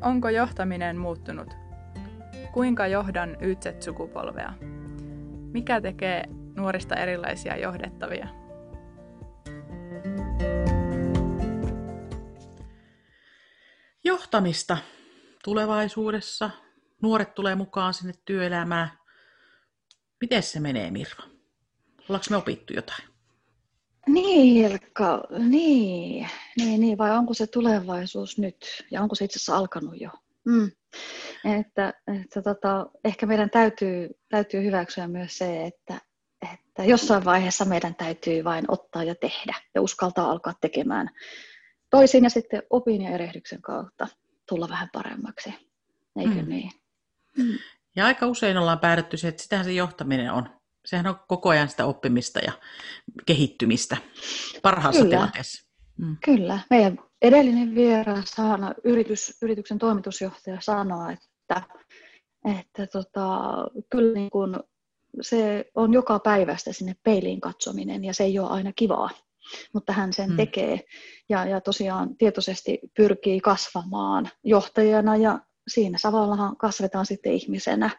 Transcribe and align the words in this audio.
Onko 0.00 0.28
johtaminen 0.28 0.96
muuttunut? 0.96 1.54
Kuinka 2.52 2.86
johdan 2.86 3.36
YZ-sukupolvea? 3.40 4.52
Mikä 5.52 5.80
tekee 5.80 6.24
nuorista 6.56 6.96
erilaisia 6.96 7.56
johdettavia? 7.56 8.28
Johtamista 14.04 14.78
tulevaisuudessa. 15.44 16.50
Nuoret 17.02 17.34
tulee 17.34 17.54
mukaan 17.54 17.94
sinne 17.94 18.12
työelämään. 18.24 18.90
Miten 20.20 20.42
se 20.42 20.60
menee, 20.60 20.90
Mirva? 20.90 21.22
Ollaanko 22.08 22.26
me 22.30 22.36
opittu 22.36 22.72
jotain? 22.72 23.07
Niin, 24.08 24.70
Ilkka, 24.70 25.24
niin, 25.38 26.28
niin, 26.56 26.80
niin, 26.80 26.98
vai 26.98 27.10
onko 27.10 27.34
se 27.34 27.46
tulevaisuus 27.46 28.38
nyt 28.38 28.84
ja 28.90 29.02
onko 29.02 29.14
se 29.14 29.24
itse 29.24 29.36
asiassa 29.36 29.56
alkanut 29.56 30.00
jo? 30.00 30.10
Mm. 30.44 30.70
Että, 31.58 31.94
että 32.22 32.42
tota, 32.42 32.86
ehkä 33.04 33.26
meidän 33.26 33.50
täytyy, 33.50 34.08
täytyy 34.28 34.64
hyväksyä 34.64 35.08
myös 35.08 35.38
se, 35.38 35.64
että, 35.66 36.00
että 36.52 36.84
jossain 36.84 37.24
vaiheessa 37.24 37.64
meidän 37.64 37.94
täytyy 37.94 38.44
vain 38.44 38.64
ottaa 38.68 39.04
ja 39.04 39.14
tehdä 39.14 39.54
ja 39.74 39.82
uskaltaa 39.82 40.30
alkaa 40.30 40.54
tekemään 40.60 41.10
toisin 41.90 42.24
ja 42.24 42.30
sitten 42.30 42.62
opin 42.70 43.02
ja 43.02 43.10
erehdyksen 43.10 43.62
kautta 43.62 44.08
tulla 44.48 44.68
vähän 44.68 44.88
paremmaksi. 44.92 45.54
Eikö 46.18 46.42
mm. 46.42 46.48
niin? 46.48 46.70
Mm. 47.36 47.58
Ja 47.96 48.06
aika 48.06 48.26
usein 48.26 48.56
ollaan 48.56 48.80
päädytty 48.80 49.16
siihen, 49.16 49.28
että 49.28 49.42
sitähän 49.42 49.64
se 49.64 49.72
johtaminen 49.72 50.32
on. 50.32 50.57
Sehän 50.86 51.06
on 51.06 51.16
koko 51.28 51.48
ajan 51.48 51.68
sitä 51.68 51.86
oppimista 51.86 52.38
ja 52.38 52.52
kehittymistä 53.26 53.96
parhaassa 54.62 55.02
Kyllä. 55.02 55.16
tilanteessa. 55.16 55.68
Mm. 55.98 56.16
Kyllä. 56.24 56.58
Meidän 56.70 56.98
edellinen 57.22 57.74
vieras, 57.74 58.30
Saana, 58.30 58.74
yritys, 58.84 59.38
yrityksen 59.42 59.78
toimitusjohtaja, 59.78 60.60
sanoi, 60.60 61.12
että, 61.12 61.62
että 62.60 62.86
tota, 62.86 63.38
kyllä 63.90 64.14
niin 64.14 64.30
kun 64.30 64.60
se 65.20 65.70
on 65.74 65.92
joka 65.92 66.18
päivästä 66.18 66.72
sinne 66.72 66.96
peiliin 67.02 67.40
katsominen 67.40 68.04
ja 68.04 68.14
se 68.14 68.24
ei 68.24 68.38
ole 68.38 68.50
aina 68.50 68.72
kivaa, 68.76 69.10
mutta 69.74 69.92
hän 69.92 70.12
sen 70.12 70.30
mm. 70.30 70.36
tekee 70.36 70.80
ja, 71.28 71.44
ja 71.44 71.60
tosiaan 71.60 72.16
tietoisesti 72.16 72.78
pyrkii 72.96 73.40
kasvamaan 73.40 74.28
johtajana 74.44 75.16
ja 75.16 75.38
siinä 75.68 75.98
savallahan 75.98 76.56
kasvetaan 76.56 77.06
sitten 77.06 77.32
ihmisenä 77.32 77.90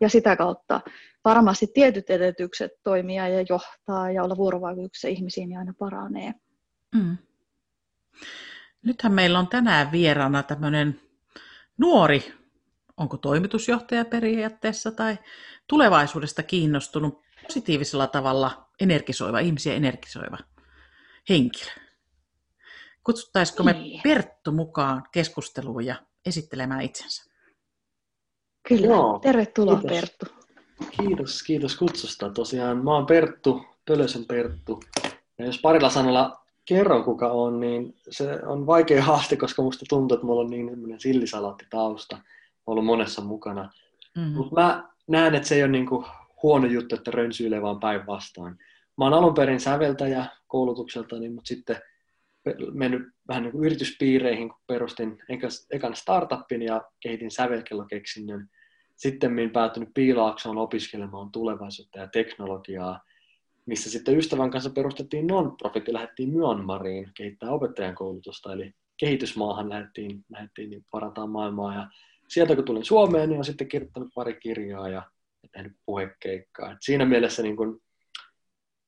ja 0.00 0.08
sitä 0.08 0.36
kautta 0.36 0.80
varmasti 1.24 1.66
tietyt 1.66 2.10
edellytykset 2.10 2.72
toimia 2.82 3.28
ja 3.28 3.44
johtaa 3.48 4.10
ja 4.10 4.22
olla 4.22 4.36
vuorovaikutuksessa 4.36 5.08
ihmisiin 5.08 5.48
niin 5.48 5.58
aina 5.58 5.74
paranee. 5.78 6.34
Mm. 6.94 7.16
Nythän 8.82 9.12
meillä 9.12 9.38
on 9.38 9.48
tänään 9.48 9.92
vieraana 9.92 10.42
tämmöinen 10.42 11.00
nuori, 11.78 12.32
onko 12.96 13.16
toimitusjohtaja 13.16 14.04
periaatteessa 14.04 14.90
tai 14.90 15.18
tulevaisuudesta 15.66 16.42
kiinnostunut 16.42 17.22
positiivisella 17.42 18.06
tavalla 18.06 18.68
energisoiva, 18.80 19.38
ihmisiä 19.38 19.74
energisoiva 19.74 20.38
henkilö. 21.28 21.70
Kutsuttaisiko 23.04 23.62
me 23.62 23.72
niin. 23.72 24.00
Perttu 24.02 24.52
mukaan 24.52 25.02
keskusteluun 25.12 25.86
ja 25.86 25.96
esittelemään 26.26 26.80
itsensä? 26.80 27.35
Kyllä, 28.68 28.86
Joo, 28.86 29.18
tervetuloa 29.18 29.76
kiitos. 29.76 29.96
Perttu. 29.96 30.26
Kiitos, 30.90 31.42
kiitos 31.42 31.76
kutsusta. 31.76 32.30
Tosiaan 32.30 32.84
mä 32.84 32.94
oon 32.94 33.06
Perttu, 33.06 33.62
Pölösen 33.84 34.24
Perttu. 34.24 34.80
Ja 35.38 35.46
jos 35.46 35.60
parilla 35.60 35.90
sanalla 35.90 36.40
kerron 36.64 37.04
kuka 37.04 37.28
on, 37.28 37.60
niin 37.60 37.94
se 38.10 38.40
on 38.46 38.66
vaikea 38.66 39.02
haaste, 39.02 39.36
koska 39.36 39.62
musta 39.62 39.84
tuntuu, 39.88 40.14
että 40.14 40.26
mulla 40.26 40.40
on 40.40 40.50
niin 40.50 41.00
sillisalaattitausta 41.00 42.18
ollut 42.66 42.84
monessa 42.84 43.22
mukana. 43.22 43.70
Mm-hmm. 44.16 44.32
Mutta 44.36 44.54
mä 44.54 44.88
näen, 45.06 45.34
että 45.34 45.48
se 45.48 45.54
ei 45.54 45.62
ole 45.62 45.70
niinku 45.70 46.04
huono 46.42 46.66
juttu, 46.66 46.94
että 46.94 47.10
rönsyilee 47.10 47.62
vaan 47.62 47.80
päinvastaan. 47.80 48.58
Mä 48.98 49.04
oon 49.04 49.14
alun 49.14 49.34
perin 49.34 49.60
säveltäjä 49.60 50.26
koulutukseltani, 50.46 51.28
mutta 51.28 51.48
sitten 51.48 51.76
mennyt 52.72 53.02
vähän 53.28 53.42
niin 53.42 53.52
kuin 53.52 53.64
yrityspiireihin, 53.64 54.48
kun 54.48 54.58
perustin 54.66 55.22
ekan 55.70 55.96
startupin 55.96 56.62
ja 56.62 56.82
kehitin 57.00 57.30
sävelkellokeksinnön. 57.30 58.50
Sitten 58.96 59.50
päätynyt 59.52 59.88
Piilaaksoon 59.94 60.58
opiskelemaan 60.58 61.32
tulevaisuutta 61.32 61.98
ja 61.98 62.06
teknologiaa, 62.06 63.00
missä 63.66 63.90
sitten 63.90 64.18
ystävän 64.18 64.50
kanssa 64.50 64.70
perustettiin 64.70 65.26
non-profit 65.26 65.86
ja 65.86 65.92
lähdettiin 65.92 66.32
Myanmariin 66.32 67.10
kehittää 67.14 67.50
opettajan 67.50 67.94
koulutusta, 67.94 68.52
eli 68.52 68.74
kehitysmaahan 68.96 69.68
lähdettiin, 69.68 70.24
lähdettiin 70.30 70.70
niin 70.70 70.86
parantaa 70.90 71.26
maailmaa. 71.26 71.74
Ja 71.74 71.88
sieltä 72.28 72.54
kun 72.54 72.64
tulin 72.64 72.84
Suomeen, 72.84 73.28
niin 73.28 73.36
olen 73.36 73.44
sitten 73.44 73.68
kirjoittanut 73.68 74.08
pari 74.14 74.34
kirjaa 74.40 74.88
ja 74.88 75.02
tehnyt 75.52 75.72
puhekeikkaa. 75.86 76.72
Et 76.72 76.78
siinä 76.80 77.04
mielessä 77.04 77.42
niin 77.42 77.56
kun, 77.56 77.80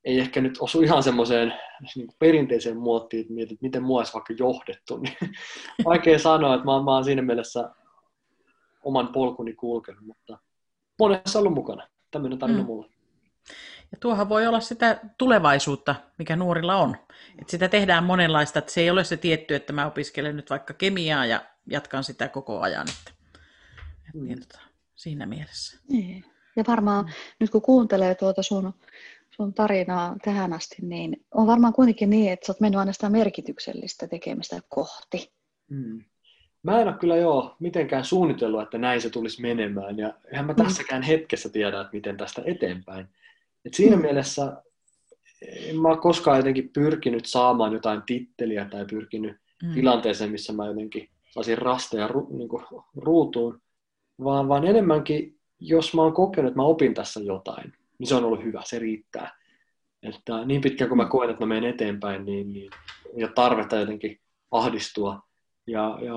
ei 0.05 0.19
ehkä 0.19 0.41
nyt 0.41 0.59
osu 0.61 0.81
ihan 0.81 1.03
semmoiseen 1.03 1.55
niin 1.97 2.09
perinteiseen 2.19 2.77
muottiin, 2.77 3.21
että 3.21 3.33
mietit, 3.33 3.63
miten 3.63 3.83
mua 3.83 3.99
olisi 3.99 4.13
vaikka 4.13 4.35
johdettu. 4.39 4.97
Niin 4.97 5.17
vaikea 5.85 6.19
sanoa, 6.19 6.55
että 6.55 6.65
mä, 6.65 6.83
mä 6.83 6.95
oon 6.95 7.05
siinä 7.05 7.23
mielessä 7.23 7.71
oman 8.83 9.09
polkuni 9.09 9.55
kulkenut, 9.55 10.03
mutta 10.07 10.39
monessa 10.99 11.39
ollut 11.39 11.55
mukana. 11.55 11.89
Tämmöinen 12.11 12.39
tarina 12.39 12.59
mm. 12.59 12.67
mulle. 12.67 12.87
Ja 13.93 13.99
tuohan 14.01 14.29
voi 14.29 14.47
olla 14.47 14.61
sitä 14.61 15.01
tulevaisuutta, 15.19 15.95
mikä 16.19 16.37
nuorilla 16.37 16.77
on. 16.77 16.97
Että 17.39 17.51
sitä 17.51 17.69
tehdään 17.69 18.05
monenlaista, 18.05 18.59
että 18.59 18.73
se 18.73 18.81
ei 18.81 18.91
ole 18.91 19.05
se 19.05 19.17
tietty, 19.17 19.55
että 19.55 19.73
mä 19.73 19.87
opiskelen 19.87 20.37
nyt 20.37 20.51
vaikka 20.51 20.75
kemiaa 20.75 21.27
ja 21.27 21.45
jatkan 21.71 22.05
sitä 22.05 22.29
koko 22.29 22.61
ajan. 22.61 22.87
Että, 22.89 23.13
mm. 24.15 24.25
niin, 24.25 24.41
tota, 24.41 24.61
siinä 24.95 25.27
mielessä. 25.27 25.79
Niin. 25.89 26.25
Ja 26.57 26.65
varmaan 26.67 27.05
mm. 27.05 27.11
nyt 27.41 27.51
kun 27.51 27.63
kuuntelee 27.63 28.15
tuota 28.15 28.43
sun, 28.43 28.75
sun 29.31 29.55
tarinaa 29.55 30.17
tähän 30.25 30.53
asti, 30.53 30.77
niin 30.83 31.27
on 31.35 31.47
varmaan 31.47 31.73
kuitenkin 31.73 32.11
niin, 32.11 32.33
että 32.33 32.47
sä 32.47 32.53
oot 32.53 32.61
mennyt 32.61 32.79
aina 32.79 32.93
sitä 32.93 33.11
merkityksellistä 33.11 34.07
tekemistä 34.09 34.61
kohti. 34.69 35.33
Mm. 35.71 36.05
Mä 36.63 36.81
en 36.81 36.89
ole 36.89 36.97
kyllä 36.97 37.17
joo 37.17 37.57
mitenkään 37.61 38.05
suunnitellut, 38.05 38.63
että 38.63 38.79
näin 38.79 39.01
se 39.01 39.11
tulisi 39.11 39.43
menemään. 39.43 39.99
Ja 39.99 40.15
eihän 40.31 40.47
mä 40.47 40.53
mm. 40.53 40.65
tässäkään 40.65 41.03
hetkessä 41.03 41.49
tiedä, 41.49 41.81
että 41.81 41.93
miten 41.93 42.17
tästä 42.17 42.43
eteenpäin. 42.45 43.09
Et 43.65 43.75
siinä 43.75 43.97
mm. 43.97 44.03
mielessä 44.03 44.63
en 45.43 45.81
mä 45.81 45.89
ole 45.89 45.97
koskaan 45.97 46.37
jotenkin 46.37 46.69
pyrkinyt 46.69 47.27
saamaan 47.27 47.73
jotain 47.73 48.03
titteliä 48.07 48.65
tai 48.65 48.85
pyrkinyt 48.91 49.37
mm. 49.63 49.75
tilanteeseen, 49.75 50.31
missä 50.31 50.53
mä 50.53 50.67
jotenkin 50.67 51.09
saisin 51.31 51.59
rasteja 51.59 52.09
ru, 52.09 52.29
niin 52.31 52.49
kuin, 52.49 52.65
ruutuun, 52.97 53.61
vaan, 54.25 54.49
vaan 54.49 54.65
enemmänkin, 54.65 55.39
jos 55.61 55.95
mä 55.95 56.03
oon 56.03 56.13
kokenut, 56.13 56.49
että 56.49 56.59
mä 56.59 56.67
opin 56.67 56.95
tässä 56.95 57.21
jotain, 57.21 57.73
niin 57.99 58.07
se 58.07 58.15
on 58.15 58.25
ollut 58.25 58.45
hyvä, 58.45 58.63
se 58.65 58.79
riittää. 58.79 59.39
Että 60.03 60.45
niin 60.45 60.61
pitkään 60.61 60.89
kuin 60.89 60.97
mä 60.97 61.05
koen, 61.05 61.31
että 61.31 61.47
mä 61.47 61.55
menen 61.55 61.71
eteenpäin, 61.71 62.25
niin, 62.25 62.53
niin 62.53 62.71
ei 63.17 63.25
ole 63.25 63.33
tarvetta 63.35 63.77
jotenkin 63.77 64.21
ahdistua. 64.51 65.23
Ja, 65.67 65.99
ja 66.03 66.13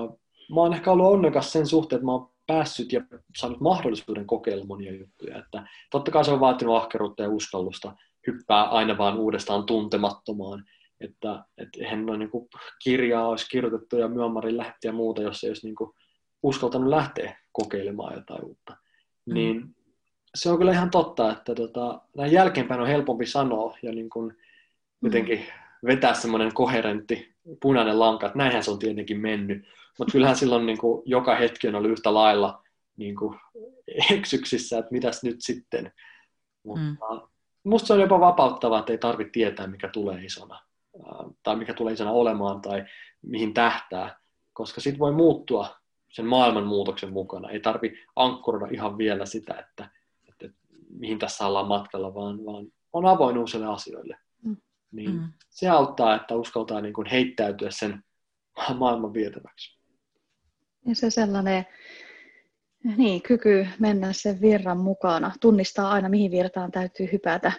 mä 0.54 0.60
oon 0.60 0.74
ehkä 0.74 0.92
ollut 0.92 1.06
onnekas 1.06 1.52
sen 1.52 1.66
suhteen, 1.66 1.96
että 1.96 2.06
mä 2.06 2.12
oon 2.12 2.30
päässyt 2.46 2.92
ja 2.92 3.00
saanut 3.36 3.60
mahdollisuuden 3.60 4.26
kokeilla 4.26 4.64
monia 4.64 4.92
juttuja. 4.92 5.38
Että 5.38 5.66
totta 5.90 6.10
kai 6.10 6.24
se 6.24 6.30
on 6.30 6.40
vaatinut 6.40 6.76
ahkeruutta 6.76 7.22
ja 7.22 7.28
uskallusta 7.28 7.92
hyppää 8.26 8.62
aina 8.64 8.98
vaan 8.98 9.18
uudestaan 9.18 9.66
tuntemattomaan. 9.66 10.64
Että 11.00 11.44
et 11.58 11.68
eihän 11.78 12.06
noin 12.06 12.18
niin 12.18 12.30
kirjaa 12.84 13.28
olisi 13.28 13.48
kirjoitettu 13.50 13.96
ja 13.96 14.08
Myanmarin 14.08 14.56
lähti 14.56 14.86
ja 14.86 14.92
muuta, 14.92 15.22
jos 15.22 15.44
ei 15.44 15.50
olisi 15.50 15.66
niin 15.66 15.74
kuin 15.74 15.90
uskaltanut 16.42 16.88
lähteä 16.88 17.38
kokeilemaan 17.52 18.14
jotain 18.14 18.44
uutta. 18.44 18.76
Mm. 19.26 19.34
Niin 19.34 19.76
se 20.34 20.50
on 20.50 20.58
kyllä 20.58 20.72
ihan 20.72 20.90
totta, 20.90 21.32
että 21.32 21.54
tota, 21.54 22.00
näin 22.16 22.32
jälkeenpäin 22.32 22.80
on 22.80 22.86
helpompi 22.86 23.26
sanoa 23.26 23.76
ja 23.82 23.92
niin 23.92 24.10
kuin 24.10 24.36
jotenkin 25.02 25.38
mm. 25.38 25.86
vetää 25.86 26.14
semmoinen 26.14 26.54
koherentti 26.54 27.34
punainen 27.62 28.00
lanka, 28.00 28.26
että 28.26 28.38
näinhän 28.38 28.62
se 28.62 28.70
on 28.70 28.78
tietenkin 28.78 29.20
mennyt. 29.20 29.64
Mutta 29.98 30.12
kyllähän 30.12 30.36
silloin 30.36 30.66
niin 30.66 30.78
kuin, 30.78 31.02
joka 31.06 31.34
hetki 31.34 31.68
on 31.68 31.74
ollut 31.74 31.90
yhtä 31.90 32.14
lailla 32.14 32.62
niin 32.96 33.16
kuin, 33.16 33.38
eksyksissä, 34.10 34.78
että 34.78 34.92
mitäs 34.92 35.22
nyt 35.22 35.36
sitten. 35.38 35.92
Mutta 36.62 36.84
mm. 36.84 37.20
musta 37.64 37.86
se 37.86 37.92
on 37.92 38.00
jopa 38.00 38.20
vapauttavaa, 38.20 38.78
että 38.78 38.92
ei 38.92 38.98
tarvitse 38.98 39.30
tietää, 39.30 39.66
mikä 39.66 39.88
tulee 39.88 40.24
isona. 40.24 40.60
Tai 41.42 41.56
mikä 41.56 41.74
tulee 41.74 41.92
isona 41.92 42.10
olemaan 42.10 42.60
tai 42.60 42.84
mihin 43.22 43.54
tähtää. 43.54 44.16
Koska 44.52 44.80
sitten 44.80 44.98
voi 44.98 45.12
muuttua 45.12 45.76
sen 46.08 46.26
maailman 46.26 46.66
muutoksen 46.66 47.12
mukana. 47.12 47.50
Ei 47.50 47.60
tarvi 47.60 47.98
ankkuroida 48.16 48.66
ihan 48.74 48.98
vielä 48.98 49.26
sitä, 49.26 49.54
että, 49.54 49.90
että, 50.28 50.46
että 50.46 50.58
mihin 50.98 51.18
tässä 51.18 51.46
ollaan 51.46 51.68
matkalla, 51.68 52.14
vaan, 52.14 52.44
vaan 52.44 52.66
on 52.92 53.06
avoin 53.06 53.38
uusille 53.38 53.66
asioille. 53.66 54.16
Mm. 54.44 54.56
Niin 54.92 55.10
mm. 55.10 55.32
Se 55.50 55.68
auttaa, 55.68 56.14
että 56.14 56.34
uskaltaa 56.34 56.80
niin 56.80 56.94
kuin 56.94 57.06
heittäytyä 57.06 57.70
sen 57.70 58.04
maailman 58.78 59.14
vietäväksi. 59.14 59.81
Ja 60.86 60.94
se 60.94 61.10
sellainen 61.10 61.66
niin, 62.96 63.22
kyky 63.22 63.66
mennä 63.78 64.12
sen 64.12 64.40
virran 64.40 64.78
mukana, 64.78 65.32
tunnistaa 65.40 65.90
aina 65.90 66.08
mihin 66.08 66.30
virtaan 66.30 66.70
täytyy 66.70 67.08
hypätä. 67.12 67.52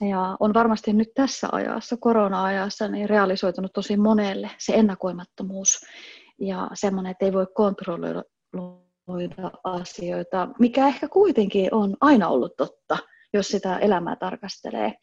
Ja 0.00 0.36
on 0.40 0.54
varmasti 0.54 0.92
nyt 0.92 1.14
tässä 1.14 1.48
ajassa, 1.52 1.96
korona-ajassa, 1.96 2.88
niin 2.88 3.08
realisoitunut 3.08 3.72
tosi 3.72 3.96
monelle 3.96 4.50
se 4.58 4.72
ennakoimattomuus. 4.72 5.86
ja 6.38 6.70
semmoinen, 6.74 7.10
että 7.10 7.24
ei 7.24 7.32
voi 7.32 7.46
kontrolloida 7.54 8.22
asioita, 9.64 10.48
mikä 10.58 10.88
ehkä 10.88 11.08
kuitenkin 11.08 11.74
on 11.74 11.96
aina 12.00 12.28
ollut 12.28 12.56
totta, 12.56 12.98
jos 13.32 13.48
sitä 13.48 13.78
elämää 13.78 14.16
tarkastelee. 14.16 14.94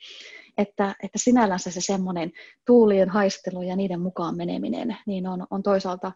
Että, 0.57 0.95
että 1.03 1.17
sinällänsä 1.17 1.71
se 1.71 1.81
semmoinen 1.81 2.31
tuulien 2.65 3.09
haistelu 3.09 3.61
ja 3.61 3.75
niiden 3.75 4.01
mukaan 4.01 4.37
meneminen 4.37 4.97
niin 5.05 5.27
on, 5.27 5.47
on 5.49 5.63
toisaalta, 5.63 6.11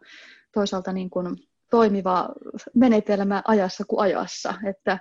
toisaalta 0.53 0.93
niin 0.93 1.09
kuin 1.09 1.37
toimiva 1.71 2.29
menetelmä 2.73 3.41
ajassa 3.47 3.83
kuin 3.87 3.99
ajassa. 3.99 4.53
Että, 4.69 4.99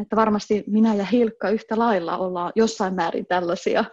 että 0.00 0.16
varmasti 0.16 0.64
minä 0.66 0.94
ja 0.94 1.04
Hilkka 1.04 1.50
yhtä 1.50 1.78
lailla 1.78 2.16
ollaan 2.16 2.52
jossain 2.56 2.94
määrin 2.94 3.26
tällaisia, 3.26 3.84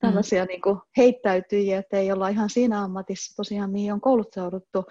tällaisia 0.00 0.44
mm. 0.44 0.48
niin 0.48 0.62
kuin 0.62 0.80
heittäytyjiä, 0.96 1.78
että 1.78 1.96
ei 1.96 2.12
olla 2.12 2.28
ihan 2.28 2.50
siinä 2.50 2.82
ammatissa 2.82 3.36
tosiaan, 3.36 3.70
mihin 3.70 3.92
on 3.92 4.00
kouluttauduttu. 4.00 4.84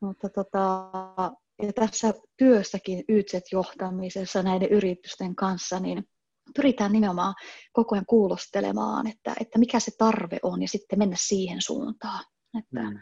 Mutta 0.00 0.28
tota, 0.28 0.90
ja 1.62 1.72
tässä 1.72 2.14
työssäkin 2.36 3.04
YZ-johtamisessa 3.08 4.42
näiden 4.42 4.68
yritysten 4.68 5.34
kanssa, 5.34 5.80
niin 5.80 6.04
pyritään 6.56 6.92
nimenomaan 6.92 7.34
koko 7.72 7.94
ajan 7.94 8.06
kuulostelemaan, 8.06 9.06
että, 9.06 9.34
että 9.40 9.58
mikä 9.58 9.80
se 9.80 9.90
tarve 9.98 10.38
on 10.42 10.62
ja 10.62 10.68
sitten 10.68 10.98
mennä 10.98 11.16
siihen 11.18 11.62
suuntaan. 11.62 12.24
Että 12.58 12.90
mm. 12.90 12.98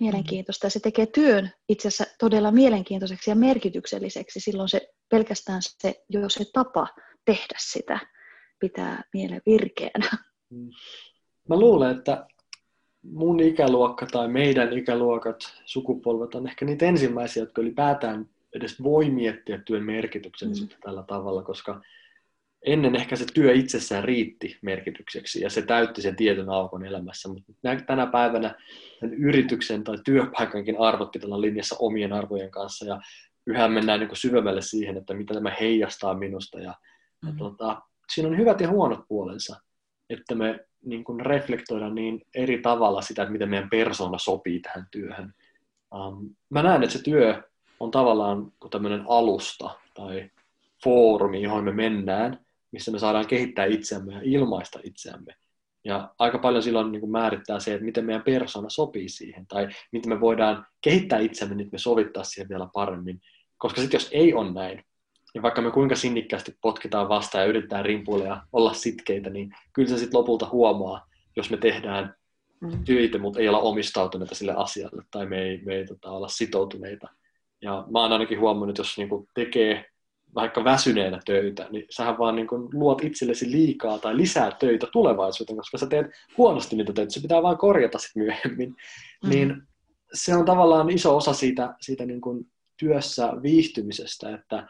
Mielenkiintoista. 0.00 0.70
Se 0.70 0.80
tekee 0.80 1.06
työn 1.06 1.50
itse 1.68 1.88
asiassa 1.88 2.16
todella 2.18 2.50
mielenkiintoiseksi 2.50 3.30
ja 3.30 3.36
merkitykselliseksi. 3.36 4.40
Silloin 4.40 4.68
se 4.68 4.88
pelkästään 5.08 5.60
se, 5.62 6.04
jo 6.08 6.28
se 6.28 6.44
tapa 6.52 6.88
tehdä 7.24 7.56
sitä 7.58 7.98
pitää 8.60 9.02
mielen 9.12 9.42
virkeänä. 9.46 10.08
Mm. 10.50 10.70
Mä 11.48 11.58
luulen, 11.58 11.96
että 11.96 12.26
mun 13.02 13.40
ikäluokka 13.40 14.06
tai 14.06 14.28
meidän 14.28 14.78
ikäluokat, 14.78 15.36
sukupolvet 15.64 16.34
on 16.34 16.46
ehkä 16.48 16.64
niitä 16.64 16.86
ensimmäisiä, 16.86 17.42
jotka 17.42 17.62
ylipäätään 17.62 18.28
edes 18.54 18.82
voi 18.82 19.10
miettiä 19.10 19.58
työn 19.58 19.84
merkityksellisyyttä 19.84 20.76
mm. 20.76 20.80
tällä 20.80 21.02
tavalla, 21.02 21.42
koska 21.42 21.80
ennen 22.64 22.96
ehkä 22.96 23.16
se 23.16 23.24
työ 23.34 23.52
itsessään 23.52 24.04
riitti 24.04 24.58
merkitykseksi 24.62 25.40
ja 25.40 25.50
se 25.50 25.62
täytti 25.62 26.02
sen 26.02 26.16
tietyn 26.16 26.50
aukon 26.50 26.86
elämässä, 26.86 27.28
mutta 27.28 27.52
tänä 27.86 28.06
päivänä 28.06 28.54
sen 29.00 29.14
yrityksen 29.14 29.84
tai 29.84 29.96
työpaikankin 30.04 30.80
arvot 30.80 31.10
pitää 31.10 31.26
olla 31.26 31.40
linjassa 31.40 31.76
omien 31.78 32.12
arvojen 32.12 32.50
kanssa 32.50 32.86
ja 32.86 33.00
yhä 33.46 33.68
mennään 33.68 34.00
niin 34.00 34.16
syvemmälle 34.16 34.62
siihen, 34.62 34.96
että 34.96 35.14
mitä 35.14 35.34
tämä 35.34 35.56
heijastaa 35.60 36.14
minusta 36.14 36.60
ja, 36.60 36.74
mm. 37.22 37.28
ja 37.28 37.34
tota, 37.38 37.82
siinä 38.14 38.28
on 38.28 38.36
hyvät 38.36 38.60
ja 38.60 38.68
huonot 38.68 39.00
puolensa, 39.08 39.56
että 40.10 40.34
me 40.34 40.60
niin 40.84 41.04
kuin 41.04 41.20
reflektoida 41.20 41.90
niin 41.90 42.20
eri 42.34 42.58
tavalla 42.58 43.02
sitä, 43.02 43.22
että 43.22 43.32
miten 43.32 43.48
meidän 43.48 43.70
persona 43.70 44.18
sopii 44.18 44.60
tähän 44.60 44.86
työhön. 44.90 45.34
Um, 45.94 46.34
mä 46.50 46.62
näen, 46.62 46.82
että 46.82 46.98
se 46.98 47.02
työ 47.02 47.42
on 47.80 47.90
tavallaan 47.90 48.52
tämmöinen 48.70 49.04
alusta 49.08 49.70
tai 49.94 50.30
foorumi, 50.84 51.42
johon 51.42 51.64
me 51.64 51.72
mennään, 51.72 52.44
missä 52.74 52.90
me 52.90 52.98
saadaan 52.98 53.26
kehittää 53.26 53.64
itseämme 53.64 54.14
ja 54.14 54.20
ilmaista 54.22 54.80
itseämme. 54.84 55.34
Ja 55.84 56.14
aika 56.18 56.38
paljon 56.38 56.62
silloin 56.62 56.92
niin 56.92 57.00
kuin 57.00 57.12
määrittää 57.12 57.60
se, 57.60 57.74
että 57.74 57.84
miten 57.84 58.04
meidän 58.04 58.22
persona 58.22 58.68
sopii 58.68 59.08
siihen, 59.08 59.46
tai 59.46 59.68
miten 59.92 60.08
me 60.08 60.20
voidaan 60.20 60.66
kehittää 60.80 61.18
itseämme, 61.18 61.54
niin 61.54 61.68
me 61.72 61.78
sovittaa 61.78 62.24
siihen 62.24 62.48
vielä 62.48 62.68
paremmin. 62.72 63.20
Koska 63.58 63.80
sitten 63.80 63.98
jos 63.98 64.08
ei 64.12 64.34
ole 64.34 64.52
näin, 64.52 64.84
ja 65.34 65.42
vaikka 65.42 65.62
me 65.62 65.70
kuinka 65.70 65.96
sinnikkäästi 65.96 66.56
potkitaan 66.60 67.08
vastaan 67.08 67.42
ja 67.42 67.48
yritetään 67.48 67.84
rimpuilla 67.84 68.24
ja 68.24 68.42
olla 68.52 68.72
sitkeitä, 68.72 69.30
niin 69.30 69.52
kyllä 69.72 69.88
se 69.88 69.98
sitten 69.98 70.18
lopulta 70.18 70.48
huomaa, 70.52 71.06
jos 71.36 71.50
me 71.50 71.56
tehdään 71.56 72.14
mm. 72.60 72.84
työtä, 72.84 73.18
mutta 73.18 73.40
ei 73.40 73.48
olla 73.48 73.58
omistautuneita 73.58 74.34
sille 74.34 74.54
asialle 74.56 75.02
tai 75.10 75.26
me 75.26 75.42
ei, 75.42 75.60
me 75.64 75.74
ei 75.74 75.86
tota, 75.86 76.10
olla 76.10 76.28
sitoutuneita. 76.28 77.08
Ja 77.62 77.84
mä 77.92 78.00
oon 78.00 78.12
ainakin 78.12 78.40
huomannut, 78.40 78.68
että 78.68 78.80
jos 78.80 78.98
niinku 78.98 79.28
tekee 79.34 79.84
vaikka 80.34 80.64
väsyneenä 80.64 81.20
töitä, 81.24 81.66
niin 81.70 81.86
sähän 81.90 82.18
vaan 82.18 82.36
niinku 82.36 82.68
luot 82.72 83.04
itsellesi 83.04 83.50
liikaa 83.50 83.98
tai 83.98 84.16
lisää 84.16 84.50
töitä 84.50 84.86
tulevaisuuteen, 84.92 85.56
koska 85.56 85.78
sä 85.78 85.86
teet 85.86 86.06
huonosti 86.38 86.76
niitä 86.76 86.92
töitä, 86.92 87.12
se 87.12 87.20
pitää 87.20 87.42
vaan 87.42 87.58
korjata 87.58 87.98
sitten 87.98 88.22
myöhemmin. 88.22 88.68
Mm. 89.22 89.30
Niin 89.30 89.62
se 90.12 90.34
on 90.34 90.44
tavallaan 90.44 90.90
iso 90.90 91.16
osa 91.16 91.32
siitä, 91.32 91.74
siitä 91.80 92.06
niinku 92.06 92.46
työssä 92.76 93.32
viihtymisestä, 93.42 94.34
että 94.34 94.66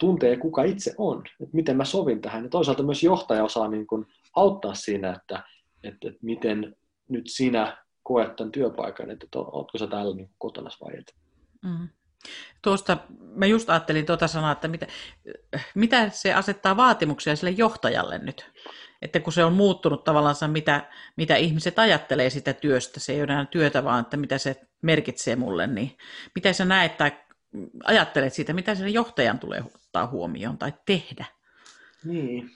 tuntee, 0.00 0.36
kuka 0.36 0.62
itse 0.62 0.94
on, 0.98 1.22
että 1.40 1.56
miten 1.56 1.76
mä 1.76 1.84
sovin 1.84 2.20
tähän. 2.20 2.44
Ja 2.44 2.50
toisaalta 2.50 2.82
myös 2.82 3.02
johtaja 3.02 3.44
osaa 3.44 3.68
niin 3.68 3.86
kuin 3.86 4.06
auttaa 4.36 4.74
siinä, 4.74 5.12
että, 5.12 5.42
että, 5.82 6.08
että 6.08 6.20
miten 6.22 6.76
nyt 7.08 7.24
sinä 7.26 7.76
koet 8.02 8.36
tämän 8.36 8.52
työpaikan, 8.52 9.10
että 9.10 9.26
oletko 9.38 9.78
sä 9.78 9.86
täällä 9.86 10.16
niin 10.16 10.30
kotona 10.38 10.70
vai 10.80 10.98
et. 10.98 11.14
Mm. 11.62 11.88
Tuosta, 12.62 12.96
mä 13.18 13.46
just 13.46 13.70
ajattelin 13.70 14.06
tuota 14.06 14.28
sanaa, 14.28 14.52
että 14.52 14.68
mitä, 14.68 14.86
mitä 15.74 16.08
se 16.08 16.34
asettaa 16.34 16.76
vaatimuksia 16.76 17.36
sille 17.36 17.50
johtajalle 17.50 18.18
nyt. 18.18 18.50
Että 19.02 19.20
kun 19.20 19.32
se 19.32 19.44
on 19.44 19.52
muuttunut 19.52 20.04
tavallaan, 20.04 20.36
mitä, 20.46 20.90
mitä 21.16 21.36
ihmiset 21.36 21.78
ajattelee 21.78 22.30
sitä 22.30 22.52
työstä, 22.52 23.00
se 23.00 23.12
ei 23.12 23.22
ole 23.22 23.32
enää 23.32 23.46
työtä, 23.46 23.84
vaan 23.84 24.00
että 24.00 24.16
mitä 24.16 24.38
se 24.38 24.56
merkitsee 24.82 25.36
mulle, 25.36 25.66
niin 25.66 25.96
miten 26.34 26.54
sä 26.54 26.64
näet 26.64 26.96
tai 26.96 27.12
ajattelet 27.84 28.34
siitä, 28.34 28.52
mitä 28.52 28.74
sen 28.74 28.92
johtajan 28.92 29.38
tulee 29.38 29.62
ottaa 29.74 30.06
huomioon 30.06 30.58
tai 30.58 30.72
tehdä? 30.86 31.24
Niin. 32.04 32.50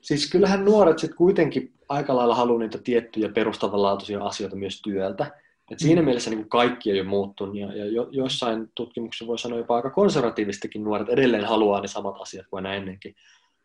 Siis 0.00 0.30
kyllähän 0.30 0.64
nuoret 0.64 0.98
sitten 0.98 1.16
kuitenkin 1.16 1.74
aika 1.88 2.16
lailla 2.16 2.34
haluaa 2.34 2.58
niitä 2.58 2.78
tiettyjä 2.78 3.28
perustavanlaatuisia 3.28 4.24
asioita 4.24 4.56
myös 4.56 4.82
työltä. 4.82 5.30
Et 5.70 5.78
siinä 5.78 6.02
mielessä 6.02 6.30
niin 6.30 6.48
kaikki 6.48 6.90
ei 6.90 7.00
ole 7.00 7.08
muuttunut 7.08 7.56
ja, 7.56 7.76
ja 7.76 7.86
jo, 7.86 8.08
joissain 8.10 8.68
tutkimuksissa 8.74 9.26
voi 9.26 9.38
sanoa 9.38 9.58
jopa 9.58 9.76
aika 9.76 9.90
konservatiivistikin 9.90 10.84
nuoret 10.84 11.08
edelleen 11.08 11.44
haluaa 11.44 11.80
ne 11.80 11.88
samat 11.88 12.14
asiat 12.20 12.46
kuin 12.50 12.66
aina 12.66 12.76
ennenkin. 12.76 13.14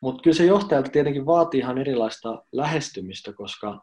Mutta 0.02 0.22
kyllä 0.24 0.38
se 0.38 0.46
johtajalta 0.46 0.90
tietenkin 0.90 1.26
vaatii 1.26 1.60
ihan 1.60 1.78
erilaista 1.78 2.44
lähestymistä, 2.52 3.34
koska 3.34 3.82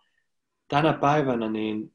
tänä 0.69 0.93
päivänä 0.93 1.49
niin 1.49 1.95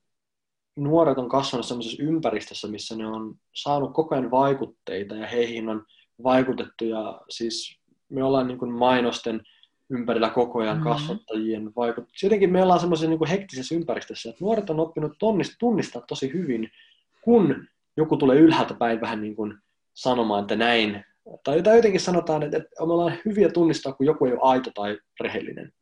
nuoret 0.76 1.18
on 1.18 1.30
kasvanut 1.30 1.66
sellaisessa 1.66 2.04
ympäristössä, 2.04 2.68
missä 2.68 2.96
ne 2.96 3.08
on 3.08 3.36
saanut 3.54 3.94
koko 3.94 4.16
ajan 4.16 4.32
vaikutteita 4.32 5.16
ja 5.16 5.28
heihin 5.28 5.70
on 5.70 5.86
vaikutettu 6.24 6.86
ja 6.86 7.22
siis 7.30 7.80
me 8.10 8.24
ollaan 8.24 8.48
niin 8.48 8.58
kuin 8.58 8.72
mainosten 8.72 9.42
ympärillä 9.90 10.30
koko 10.30 10.60
ajan 10.60 10.78
mm-hmm. 10.78 10.92
kasvattajien 10.92 11.72
vaikutus. 11.76 12.24
Jotenkin 12.24 12.52
me 12.52 12.64
ollaan 12.64 12.80
semmoisessa 12.80 13.10
niin 13.10 13.28
hektisessä 13.30 13.76
ympäristössä, 13.76 14.30
että 14.30 14.46
nuoret 14.46 14.70
on 14.70 14.80
oppinut 14.80 15.14
tunnistaa 15.60 16.02
tosi 16.02 16.34
hyvin, 16.34 16.72
kun 17.22 17.68
joku 17.98 18.18
tulee 18.18 18.38
ylhäältä 18.38 18.74
päin 18.74 19.02
vähän 19.02 19.22
niin 19.22 19.36
kuin 19.36 19.54
sanomaan, 19.94 20.42
että 20.42 20.56
näin, 20.56 21.06
tai 21.44 21.76
jotenkin 21.76 22.02
sanotaan, 22.02 22.44
että, 22.44 22.58
että 22.58 22.86
me 22.86 22.94
ollaan 22.94 23.18
hyviä 23.26 23.50
tunnistaa, 23.50 23.94
kun 23.94 24.06
joku 24.06 24.26
ei 24.26 24.32
ole 24.32 24.40
aito 24.44 24.72
tai 24.76 25.00
rehellinen. 25.20 25.74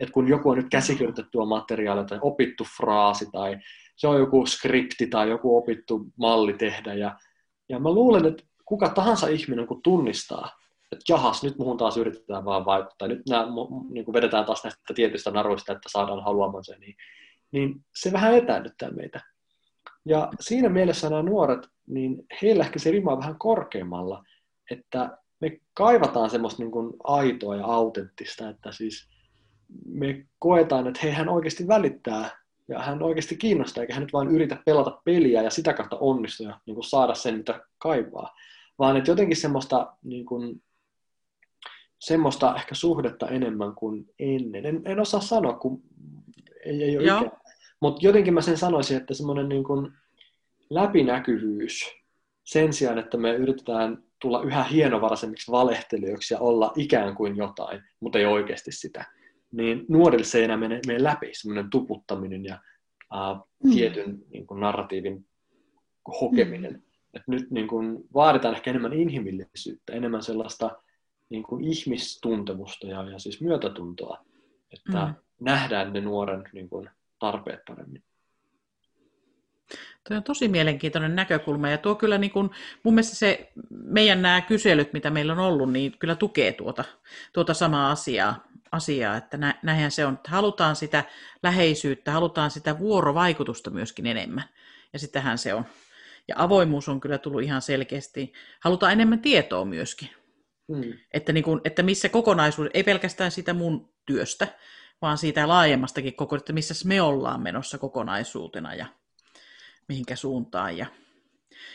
Että 0.00 0.12
kun 0.12 0.28
joku 0.28 0.50
on 0.50 0.56
nyt 0.56 0.70
käsikirjoitettua 0.70 1.46
materiaalia 1.46 2.04
tai 2.04 2.18
opittu 2.22 2.66
fraasi 2.76 3.30
tai 3.32 3.58
se 3.96 4.08
on 4.08 4.18
joku 4.18 4.46
skripti 4.46 5.06
tai 5.06 5.28
joku 5.28 5.56
opittu 5.56 6.06
malli 6.18 6.52
tehdä. 6.52 6.94
Ja, 6.94 7.18
ja 7.68 7.78
mä 7.78 7.90
luulen, 7.90 8.26
että 8.26 8.44
kuka 8.64 8.88
tahansa 8.88 9.28
ihminen, 9.28 9.66
kun 9.66 9.82
tunnistaa, 9.82 10.50
että 10.92 11.04
jahas, 11.08 11.42
nyt 11.42 11.58
muhun 11.58 11.76
taas 11.76 11.96
yritetään 11.96 12.44
vaan 12.44 12.64
vaikuttaa, 12.64 13.08
nyt 13.08 13.22
nämä, 13.28 13.46
niin 13.90 14.04
kuin 14.04 14.12
vedetään 14.12 14.44
taas 14.44 14.64
näistä 14.64 14.94
tietyistä 14.94 15.30
naruista, 15.30 15.72
että 15.72 15.88
saadaan 15.88 16.24
haluamansa, 16.24 16.74
niin, 16.78 16.96
niin 17.52 17.84
se 17.96 18.12
vähän 18.12 18.34
etäännyttää 18.34 18.90
meitä. 18.90 19.20
Ja 20.04 20.28
siinä 20.40 20.68
mielessä 20.68 21.10
nämä 21.10 21.22
nuoret, 21.22 21.68
niin 21.86 22.26
heillä 22.42 22.64
ehkä 22.64 22.78
se 22.78 22.90
rima 22.90 23.12
on 23.12 23.18
vähän 23.18 23.38
korkeammalla, 23.38 24.24
että 24.70 25.18
me 25.40 25.60
kaivataan 25.74 26.30
semmoista 26.30 26.62
niin 26.62 26.72
kuin 26.72 26.92
aitoa 27.04 27.56
ja 27.56 27.66
autenttista, 27.66 28.48
että 28.48 28.72
siis 28.72 29.08
me 29.86 30.26
koetaan, 30.38 30.86
että 30.86 31.12
hän 31.12 31.28
oikeasti 31.28 31.68
välittää 31.68 32.30
ja 32.68 32.78
hän 32.78 33.02
oikeasti 33.02 33.36
kiinnostaa, 33.36 33.80
eikä 33.80 33.94
hän 33.94 34.02
nyt 34.02 34.12
vain 34.12 34.28
yritä 34.28 34.62
pelata 34.64 35.00
peliä 35.04 35.42
ja 35.42 35.50
sitä 35.50 35.72
kautta 35.72 35.96
onnistua 36.00 36.60
niin 36.66 36.74
kuin 36.74 36.84
saada 36.84 37.14
sen, 37.14 37.36
mitä 37.36 37.60
kaivaa. 37.78 38.34
Vaan 38.78 38.96
että 38.96 39.10
jotenkin 39.10 39.36
semmoista, 39.36 39.96
niin 40.02 40.26
kuin, 40.26 40.62
semmoista 41.98 42.54
ehkä 42.56 42.74
suhdetta 42.74 43.28
enemmän 43.28 43.74
kuin 43.74 44.10
ennen. 44.18 44.66
En, 44.66 44.82
en 44.84 45.00
osaa 45.00 45.20
sanoa, 45.20 45.52
kun 45.52 45.82
ei, 46.64 46.82
ei 46.82 46.98
ole. 46.98 47.30
Mutta 47.80 48.06
jotenkin 48.06 48.34
mä 48.34 48.40
sen 48.40 48.58
sanoisin, 48.58 48.96
että 48.96 49.14
semmoinen 49.14 49.48
niin 49.48 49.64
kuin 49.64 49.92
läpinäkyvyys 50.70 51.80
sen 52.44 52.72
sijaan, 52.72 52.98
että 52.98 53.16
me 53.16 53.34
yritetään 53.34 54.04
tulla 54.20 54.42
yhä 54.42 54.64
hienovaraisemmiksi 54.64 55.52
valehtelijoiksi 55.52 56.34
ja 56.34 56.40
olla 56.40 56.72
ikään 56.76 57.14
kuin 57.14 57.36
jotain, 57.36 57.82
mutta 58.00 58.18
ei 58.18 58.26
oikeasti 58.26 58.72
sitä 58.72 59.04
niin 59.52 59.84
nuorille 59.88 60.24
se 60.24 60.38
ei 60.38 60.44
enää 60.44 60.56
mene, 60.56 60.80
mene 60.86 61.02
läpi, 61.02 61.30
semmoinen 61.32 61.70
tuputtaminen 61.70 62.44
ja 62.44 62.58
uh, 63.14 63.72
tietyn 63.72 64.18
niin 64.30 64.46
kuin, 64.46 64.60
narratiivin 64.60 65.26
hokeminen. 66.20 66.72
Mm. 66.72 66.82
Et 67.14 67.22
nyt 67.26 67.50
niin 67.50 67.68
kuin, 67.68 67.98
vaaditaan 68.14 68.54
ehkä 68.54 68.70
enemmän 68.70 68.92
inhimillisyyttä, 68.92 69.92
enemmän 69.92 70.22
sellaista 70.22 70.70
niin 71.28 71.42
kuin, 71.42 71.64
ihmistuntemusta 71.64 72.86
ja, 72.86 73.02
ja 73.02 73.18
siis 73.18 73.40
myötätuntoa, 73.40 74.24
että 74.72 75.06
mm. 75.06 75.14
nähdään 75.40 75.92
ne 75.92 76.00
nuoren 76.00 76.44
niin 76.52 76.68
kuin, 76.68 76.90
tarpeet 77.18 77.60
paremmin. 77.68 78.02
Tuo 80.08 80.16
on 80.16 80.22
tosi 80.22 80.48
mielenkiintoinen 80.48 81.16
näkökulma 81.16 81.68
ja 81.68 81.78
tuo 81.78 81.94
kyllä 81.94 82.18
niin 82.18 82.30
kuin, 82.30 82.50
mun 82.82 82.94
mielestä 82.94 83.16
se 83.16 83.52
meidän 83.70 84.22
nämä 84.22 84.40
kyselyt, 84.40 84.92
mitä 84.92 85.10
meillä 85.10 85.32
on 85.32 85.38
ollut, 85.38 85.72
niin 85.72 85.98
kyllä 85.98 86.14
tukee 86.14 86.52
tuota, 86.52 86.84
tuota 87.32 87.54
samaa 87.54 87.90
asiaa, 87.90 88.46
asiaa 88.72 89.16
että 89.16 89.36
nä, 89.36 89.54
näinhän 89.62 89.90
se 89.90 90.06
on, 90.06 90.14
että 90.14 90.30
halutaan 90.30 90.76
sitä 90.76 91.04
läheisyyttä, 91.42 92.12
halutaan 92.12 92.50
sitä 92.50 92.78
vuorovaikutusta 92.78 93.70
myöskin 93.70 94.06
enemmän 94.06 94.44
ja 94.92 94.98
sitähän 94.98 95.38
se 95.38 95.54
on. 95.54 95.64
Ja 96.28 96.34
avoimuus 96.38 96.88
on 96.88 97.00
kyllä 97.00 97.18
tullut 97.18 97.42
ihan 97.42 97.62
selkeästi. 97.62 98.32
Halutaan 98.60 98.92
enemmän 98.92 99.20
tietoa 99.20 99.64
myöskin. 99.64 100.08
Hmm. 100.72 100.92
Että, 101.14 101.32
niin 101.32 101.44
kuin, 101.44 101.60
että 101.64 101.82
missä 101.82 102.08
kokonaisuus, 102.08 102.68
ei 102.74 102.84
pelkästään 102.84 103.30
sitä 103.30 103.54
mun 103.54 103.94
työstä, 104.06 104.48
vaan 105.02 105.18
siitä 105.18 105.48
laajemmastakin 105.48 106.16
koko, 106.16 106.36
että 106.36 106.52
missä 106.52 106.88
me 106.88 107.02
ollaan 107.02 107.42
menossa 107.42 107.78
kokonaisuutena 107.78 108.74
ja 108.74 108.86
mihinkä 109.88 110.16
suuntaan. 110.16 110.76
Ja 110.76 110.86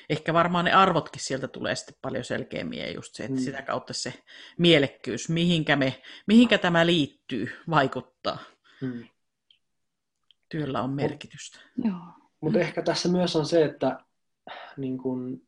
ehkä 0.10 0.33
varmaan 0.33 0.65
ne 0.65 0.74
arvotkin 0.74 1.21
sieltä 1.21 1.48
tulee 1.48 1.75
sitten 1.75 1.95
paljon 2.01 2.24
selkeämmin 2.24 2.79
ja 2.79 2.91
just 2.91 3.15
se, 3.15 3.24
että 3.24 3.36
hmm. 3.36 3.45
sitä 3.45 3.62
kautta 3.62 3.93
se 3.93 4.13
mielekkyys, 4.57 5.29
mihinkä, 5.29 5.75
me, 5.75 6.01
mihinkä 6.27 6.57
tämä 6.57 6.86
liittyy, 6.86 7.60
vaikuttaa. 7.69 8.38
Hmm. 8.81 9.07
Työllä 10.50 10.81
on 10.81 10.89
merkitystä. 10.89 11.60
Joo. 11.83 11.98
Mutta 12.41 12.60
mm. 12.60 12.62
ehkä 12.62 12.81
tässä 12.81 13.10
myös 13.10 13.36
on 13.36 13.45
se, 13.45 13.65
että 13.65 14.00
niin 14.77 14.98
kun, 14.98 15.48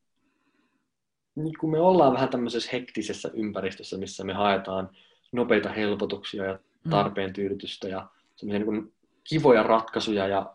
nyt 1.36 1.58
kun 1.58 1.72
me 1.72 1.80
ollaan 1.80 2.14
vähän 2.14 2.30
tämmöisessä 2.30 2.70
hektisessä 2.74 3.30
ympäristössä, 3.34 3.98
missä 3.98 4.24
me 4.24 4.34
haetaan 4.34 4.90
nopeita 5.32 5.70
helpotuksia 5.70 6.46
ja 6.46 6.60
mm. 6.84 6.90
tarpeen 6.90 7.34
tyydytystä 7.34 7.88
ja 7.88 8.08
semmoisia 8.36 8.66
niin 8.72 8.94
kivoja 9.24 9.64
ratkaisuja 9.64 10.28
ja 10.28 10.54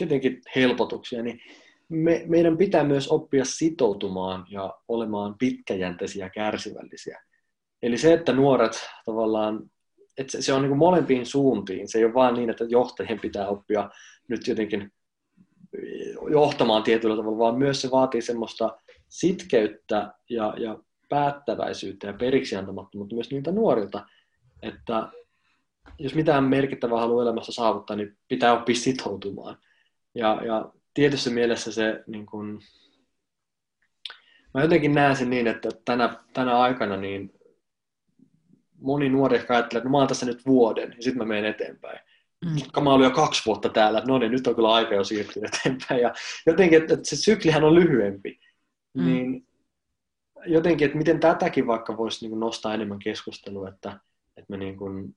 jotenkin 0.00 0.42
helpotuksia, 0.56 1.22
niin 1.22 1.40
me, 1.88 2.24
meidän 2.26 2.56
pitää 2.56 2.84
myös 2.84 3.08
oppia 3.08 3.44
sitoutumaan 3.44 4.46
ja 4.50 4.74
olemaan 4.88 5.34
pitkäjänteisiä 5.38 6.26
ja 6.26 6.30
kärsivällisiä. 6.30 7.22
Eli 7.82 7.98
se, 7.98 8.12
että 8.12 8.32
nuoret 8.32 8.88
tavallaan, 9.04 9.70
että 10.18 10.32
se, 10.32 10.42
se 10.42 10.52
on 10.52 10.62
niin 10.62 10.70
kuin 10.70 10.78
molempiin 10.78 11.26
suuntiin. 11.26 11.88
Se 11.88 11.98
ei 11.98 12.04
ole 12.04 12.14
vain 12.14 12.34
niin, 12.34 12.50
että 12.50 12.64
johtajien 12.64 13.20
pitää 13.20 13.48
oppia 13.48 13.90
nyt 14.28 14.46
jotenkin 14.48 14.92
johtamaan 16.30 16.82
tietyllä 16.82 17.16
tavalla, 17.16 17.38
vaan 17.38 17.58
myös 17.58 17.80
se 17.80 17.90
vaatii 17.90 18.22
semmoista 18.22 18.78
sitkeyttä 19.08 20.14
ja, 20.30 20.54
ja 20.58 20.78
päättäväisyyttä 21.08 22.06
ja 22.06 22.12
periksi 22.12 22.56
antamattomuutta 22.56 23.14
myös 23.14 23.30
niiltä 23.30 23.52
nuorilta, 23.52 24.06
että 24.62 25.08
jos 25.98 26.14
mitään 26.14 26.44
merkittävää 26.44 27.00
haluaa 27.00 27.22
elämässä 27.22 27.52
saavuttaa, 27.52 27.96
niin 27.96 28.18
pitää 28.28 28.52
oppia 28.52 28.74
sitoutumaan. 28.74 29.58
Ja, 30.14 30.40
ja 30.44 30.72
tietyssä 30.94 31.30
mielessä 31.30 31.72
se, 31.72 32.04
niin 32.06 32.26
kun, 32.26 32.60
mä 34.54 34.62
jotenkin 34.62 34.94
näen 34.94 35.16
sen 35.16 35.30
niin, 35.30 35.46
että 35.46 35.68
tänä, 35.84 36.16
tänä 36.32 36.58
aikana 36.58 36.96
niin 36.96 37.32
moni 38.80 39.08
nuori 39.08 39.36
ehkä 39.36 39.54
ajattelee, 39.54 39.78
että 39.78 39.88
no 39.88 39.92
mä 39.92 39.98
oon 39.98 40.08
tässä 40.08 40.26
nyt 40.26 40.46
vuoden 40.46 40.94
ja 40.96 41.02
sitten 41.02 41.18
mä 41.18 41.24
menen 41.24 41.44
eteenpäin. 41.44 41.98
Mm. 42.44 42.82
Mä 42.82 42.92
olin 42.92 43.04
jo 43.04 43.10
kaksi 43.10 43.42
vuotta 43.46 43.68
täällä, 43.68 44.02
no 44.06 44.18
niin, 44.18 44.32
nyt 44.32 44.46
on 44.46 44.54
kyllä 44.54 44.74
aika 44.74 44.94
jo 44.94 45.04
siirtyä 45.04 45.48
eteenpäin. 45.48 46.00
Ja 46.00 46.14
jotenkin, 46.46 46.78
että, 46.78 46.94
että 46.94 47.08
se 47.08 47.16
syklihän 47.16 47.64
on 47.64 47.74
lyhyempi. 47.74 48.38
Mm. 48.96 49.04
Niin 49.04 49.46
jotenkin, 50.46 50.86
että 50.86 50.98
miten 50.98 51.20
tätäkin 51.20 51.66
vaikka 51.66 51.96
voisi 51.96 52.28
niin 52.28 52.40
nostaa 52.40 52.74
enemmän 52.74 52.98
keskustelua, 52.98 53.68
että, 53.68 54.00
että 54.36 54.50
me 54.50 54.56
niin 54.56 54.76
kuin, 54.76 55.16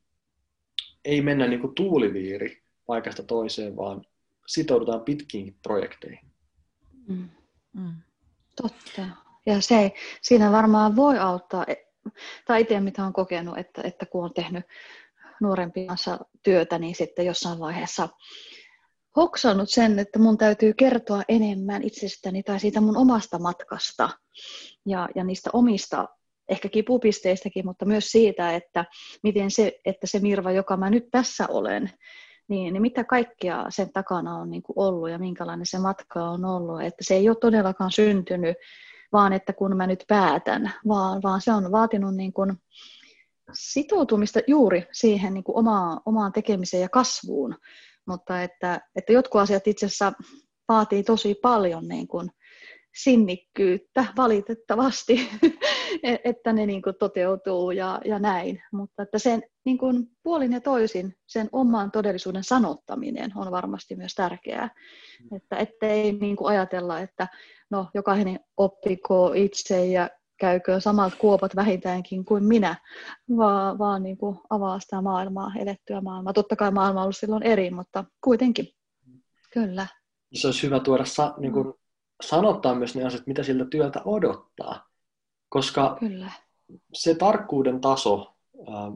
ei 1.06 1.22
mennä 1.22 1.48
niin 1.48 1.62
kuin 1.62 1.76
tuuliviiri 1.76 2.62
paikasta 2.86 3.24
toiseen, 3.24 3.76
vaan 3.76 4.06
sitoudutaan 4.48 5.02
pitkiin 5.02 5.56
projekteihin. 5.64 6.32
Mm. 7.08 7.30
Mm. 7.74 7.94
Totta. 8.62 9.02
Ja 9.46 9.62
se, 9.62 9.92
siinä 10.22 10.52
varmaan 10.52 10.96
voi 10.96 11.18
auttaa, 11.18 11.66
tai 12.46 12.62
itse 12.62 12.80
mitä 12.80 13.02
olen 13.02 13.14
kokenut, 13.14 13.58
että, 13.58 13.82
että 13.84 14.06
kun 14.06 14.24
on 14.24 14.34
tehnyt 14.34 14.66
nuorempien 15.42 15.88
kanssa 15.88 16.20
työtä, 16.44 16.80
niin 16.80 16.96
sitten 16.96 17.26
jossain 17.26 17.60
vaiheessa 17.60 18.10
hoksannut 19.16 19.70
sen, 19.70 20.00
että 20.00 20.20
mun 20.20 20.38
täytyy 20.38 20.74
kertoa 20.74 21.22
enemmän 21.28 21.84
itsestäni 21.84 22.44
tai 22.44 22.60
siitä 22.60 22.82
mun 22.82 22.98
omasta 22.98 23.40
matkasta 23.40 24.10
ja, 24.86 25.10
ja 25.16 25.24
niistä 25.24 25.50
omista 25.54 26.08
ehkä 26.50 26.70
kipupisteistäkin, 26.70 27.66
mutta 27.66 27.86
myös 27.86 28.12
siitä, 28.12 28.56
että 28.56 28.86
miten 29.24 29.52
se, 29.52 29.80
että 29.86 30.08
se 30.08 30.20
Mirva, 30.20 30.52
joka 30.52 30.78
mä 30.78 30.90
nyt 30.90 31.08
tässä 31.12 31.46
olen, 31.50 31.92
niin, 32.48 32.74
niin 32.74 32.82
mitä 32.82 33.04
kaikkea 33.04 33.66
sen 33.70 33.94
takana 33.94 34.36
on 34.36 34.50
niin 34.50 34.64
kuin 34.64 34.80
ollut 34.80 35.10
ja 35.10 35.20
minkälainen 35.20 35.66
se 35.66 35.80
matka 35.80 36.24
on 36.24 36.46
ollut. 36.46 36.82
Että 36.82 37.04
se 37.04 37.16
ei 37.16 37.30
ole 37.30 37.38
todellakaan 37.42 37.92
syntynyt 37.92 38.58
vaan, 39.12 39.34
että 39.34 39.54
kun 39.54 39.78
mä 39.78 39.88
nyt 39.88 40.04
päätän, 40.08 40.72
vaan, 40.88 41.22
vaan 41.24 41.42
se 41.42 41.52
on 41.52 41.72
vaatinut 41.72 42.16
niin 42.16 42.34
kuin 42.34 42.54
sitoutumista 43.54 44.40
juuri 44.48 44.88
siihen 44.92 45.34
niin 45.34 45.44
kuin 45.44 45.58
omaan, 45.58 46.02
omaan 46.06 46.32
tekemiseen 46.32 46.82
ja 46.82 46.90
kasvuun, 46.90 47.56
mutta 48.10 48.44
että, 48.44 48.82
että 48.96 49.14
jotkut 49.14 49.42
asiat 49.42 49.68
itse 49.68 49.86
asiassa 49.86 50.14
vaatii 50.68 51.04
tosi 51.04 51.36
paljon 51.42 51.88
niin 51.88 52.08
kuin 52.08 52.30
sinnikkyyttä 52.98 54.06
valitettavasti, 54.18 55.30
e, 56.04 56.16
että 56.24 56.54
ne 56.54 56.66
niin 56.66 56.82
kuin 56.82 56.96
toteutuu 57.00 57.72
ja, 57.72 58.02
ja 58.06 58.20
näin. 58.20 58.62
Mutta 58.72 59.04
että 59.04 59.20
sen 59.20 59.44
niin 59.66 59.78
kuin 59.78 60.08
puolin 60.24 60.54
ja 60.54 60.62
toisin 60.62 61.14
sen 61.28 61.50
oman 61.52 61.92
todellisuuden 61.92 62.44
sanottaminen 62.44 63.32
on 63.36 63.52
varmasti 63.52 63.96
myös 63.96 64.16
tärkeää. 64.16 64.70
Että 65.36 65.58
ettei 65.58 66.12
niin 66.12 66.36
kuin 66.36 66.50
ajatella, 66.50 67.00
että 67.00 67.28
no, 67.72 67.88
jokainen 67.94 68.40
oppiko 68.58 69.34
itse 69.36 69.86
ja 69.86 70.10
käykö 70.40 70.80
samat 70.80 71.16
kuopat 71.16 71.56
vähintäänkin 71.56 72.26
kuin 72.26 72.44
minä, 72.44 72.76
vaan, 73.38 73.78
vaan 73.78 74.04
niin 74.04 74.18
kuin 74.18 74.40
avaa 74.50 74.80
sitä 74.80 75.02
maailmaa, 75.02 75.52
elettyä 75.60 76.02
maailmaa. 76.02 76.34
Totta 76.34 76.56
kai 76.56 76.72
maailma 76.72 77.00
on 77.00 77.04
ollut 77.04 77.18
silloin 77.18 77.44
eri, 77.44 77.72
mutta 77.72 78.04
kuitenkin. 78.22 78.68
Kyllä. 79.54 79.88
Se 80.34 80.48
olisi 80.48 80.64
hyvä 80.64 80.80
tuoda 80.80 81.06
sa, 81.06 81.34
niin 81.38 81.54
kuin, 81.54 81.74
sanottaa 82.24 82.76
myös 82.76 82.96
ne 82.96 83.04
asiat, 83.04 83.28
mitä 83.28 83.44
siltä 83.44 83.66
työltä 83.66 84.02
odottaa. 84.06 84.90
Koska 85.50 85.98
Kyllä. 86.00 86.32
se 86.94 87.16
tarkkuuden 87.16 87.82
taso, 87.82 88.34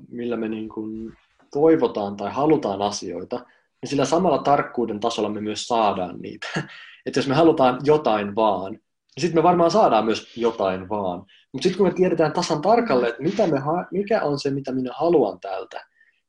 millä 0.10 0.38
me 0.38 0.50
niin 0.50 0.70
kuin 0.70 1.14
toivotaan 1.54 2.18
tai 2.18 2.32
halutaan 2.32 2.82
asioita, 2.82 3.46
niin 3.82 3.90
sillä 3.90 4.06
samalla 4.06 4.38
tarkkuuden 4.38 5.00
tasolla 5.00 5.30
me 5.30 5.42
myös 5.42 5.68
saadaan 5.68 6.22
niitä. 6.22 6.48
Että 7.06 7.20
jos 7.20 7.28
me 7.28 7.36
halutaan 7.36 7.80
jotain 7.84 8.36
vaan, 8.36 8.80
ja 9.16 9.22
sitten 9.22 9.40
me 9.40 9.44
varmaan 9.44 9.72
saadaan 9.72 10.06
myös 10.06 10.38
jotain 10.38 10.90
vaan. 10.90 11.26
Mutta 11.52 11.64
sitten 11.64 11.78
kun 11.78 11.88
me 11.88 11.94
tiedetään 11.94 12.34
tasan 12.34 12.62
tarkalleen, 12.62 13.10
että 13.10 13.24
mitä 13.24 13.48
me 13.48 13.60
ha- 13.60 13.88
mikä 13.92 14.22
on 14.22 14.40
se, 14.40 14.50
mitä 14.50 14.72
minä 14.72 14.92
haluan 14.94 15.40
täältä, 15.40 15.86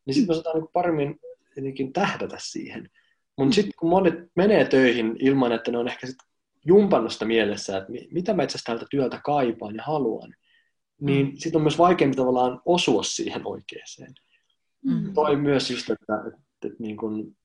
niin 0.07 0.15
sitten 0.15 0.37
me 0.37 0.43
saadaan 0.43 0.63
niin 0.63 0.71
paremmin 0.73 1.21
jotenkin 1.57 1.93
tähdätä 1.93 2.37
siihen. 2.39 2.91
Mutta 3.39 3.55
sitten 3.55 3.73
kun 3.79 3.91
monet 3.91 4.15
menee 4.37 4.65
töihin 4.65 5.17
ilman, 5.19 5.53
että 5.53 5.71
ne 5.71 5.79
on 5.79 5.89
ehkä 5.89 6.07
sit 6.07 6.17
jumpannut 6.67 7.13
sitä 7.13 7.25
mielessä, 7.25 7.79
että 7.79 7.93
mitä 8.11 8.35
mä 8.35 8.43
itse 8.43 8.57
asiassa 8.57 8.73
tältä 8.73 8.87
työltä 8.91 9.21
kaipaan 9.25 9.75
ja 9.77 9.83
haluan, 9.83 10.35
niin 11.01 11.27
mm. 11.27 11.33
sitten 11.37 11.59
on 11.59 11.63
myös 11.63 11.79
vaikeampi 11.79 12.17
tavallaan 12.17 12.61
osua 12.65 13.03
siihen 13.03 13.43
oikeeseen. 13.45 14.15
Mm. 14.85 15.15
Toi 15.15 15.37
myös 15.37 15.71
just, 15.71 15.91
että, 15.91 16.15
että, 16.27 16.41
että 16.63 16.77
niin 16.79 16.97
kun, 16.97 17.37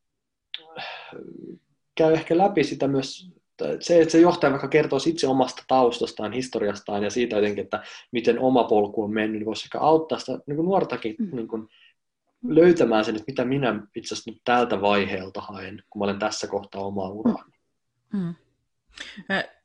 käy 1.96 2.14
ehkä 2.14 2.38
läpi 2.38 2.64
sitä 2.64 2.88
myös 2.88 3.32
se, 3.80 4.02
että 4.02 4.12
se 4.12 4.20
johtaja 4.20 4.52
vaikka 4.52 4.68
kertoo 4.68 5.00
itse 5.06 5.28
omasta 5.28 5.64
taustastaan, 5.68 6.34
historiastaan 6.34 7.04
ja 7.04 7.10
siitä 7.10 7.36
jotenkin, 7.36 7.64
että 7.64 7.84
miten 8.12 8.40
oma 8.40 8.64
polku 8.64 9.04
on 9.04 9.14
mennyt, 9.14 9.40
niin 9.40 9.46
voisi 9.46 9.66
ehkä 9.66 9.80
auttaa 9.80 10.20
sitä 10.20 10.32
niin 10.48 10.56
kuin 10.56 10.66
nuortakin 10.66 11.16
mm. 11.20 11.36
niin 11.36 11.48
kuin, 11.48 11.68
löytämään 12.48 13.06
sen, 13.06 13.16
että 13.16 13.26
mitä 13.28 13.46
minä 13.46 13.82
itse 13.96 14.14
asiassa 14.14 14.32
nyt 14.32 14.42
tältä 14.46 14.82
vaiheelta 14.82 15.42
haen, 15.42 15.84
kun 15.90 16.00
mä 16.00 16.04
olen 16.04 16.20
tässä 16.20 16.48
kohtaa 16.48 16.82
omaa 16.82 17.10
uraani. 17.10 17.54
Mm. 18.14 18.36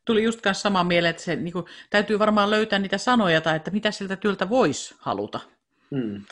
Tuli 0.05 0.23
just 0.23 0.41
kanssa 0.41 0.63
sama 0.63 0.85
mieleen, 0.85 1.11
että 1.11 1.23
se 1.23 1.37
niin 1.37 1.53
kuin, 1.53 1.65
täytyy 1.91 2.19
varmaan 2.19 2.51
löytää 2.51 2.79
niitä 2.79 2.99
sanoja 2.99 3.41
tai 3.41 3.57
että 3.57 3.71
mitä 3.71 3.91
siltä 3.91 4.17
työltä 4.17 4.49
voisi 4.49 4.95
haluta. 4.99 5.41
Mm 5.91 6.25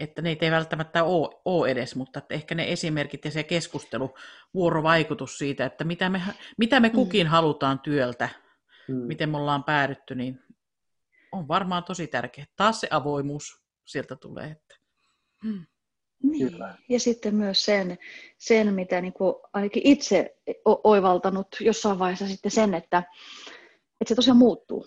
että 0.00 0.22
niitä 0.22 0.44
ei 0.44 0.50
välttämättä 0.50 1.04
ole, 1.04 1.40
ole 1.44 1.70
edes, 1.70 1.96
mutta 1.96 2.18
että 2.18 2.34
ehkä 2.34 2.54
ne 2.54 2.72
esimerkit 2.72 3.24
ja 3.24 3.30
se 3.30 3.42
keskustelu, 3.42 4.14
vuorovaikutus 4.54 5.38
siitä, 5.38 5.66
että 5.66 5.84
mitä 5.84 6.08
me, 6.08 6.22
mitä 6.58 6.80
me 6.80 6.88
mm. 6.88 6.94
kukin 6.94 7.26
mm. 7.26 7.30
halutaan 7.30 7.80
työltä, 7.80 8.28
mm. 8.88 8.94
miten 8.94 9.30
me 9.30 9.36
ollaan 9.36 9.64
päädytty, 9.64 10.14
niin 10.14 10.40
on 11.32 11.48
varmaan 11.48 11.84
tosi 11.84 12.06
tärkeä. 12.06 12.46
Taas 12.56 12.80
se 12.80 12.88
avoimuus 12.90 13.62
sieltä 13.86 14.16
tulee. 14.16 14.46
Että. 14.46 14.74
Mm. 15.44 15.66
Niin. 16.22 16.50
Ja 16.88 17.00
sitten 17.00 17.34
myös 17.34 17.64
sen, 17.64 17.98
sen 18.38 18.74
mitä 18.74 19.00
niin 19.00 19.12
kuin 19.12 19.34
ainakin 19.52 19.82
itse 19.86 20.36
oivaltanut 20.64 21.46
jossain 21.60 21.98
vaiheessa 21.98 22.26
sitten 22.26 22.50
sen, 22.50 22.74
että, 22.74 22.98
että 24.00 24.08
se 24.08 24.14
tosiaan 24.14 24.36
muuttuu. 24.36 24.86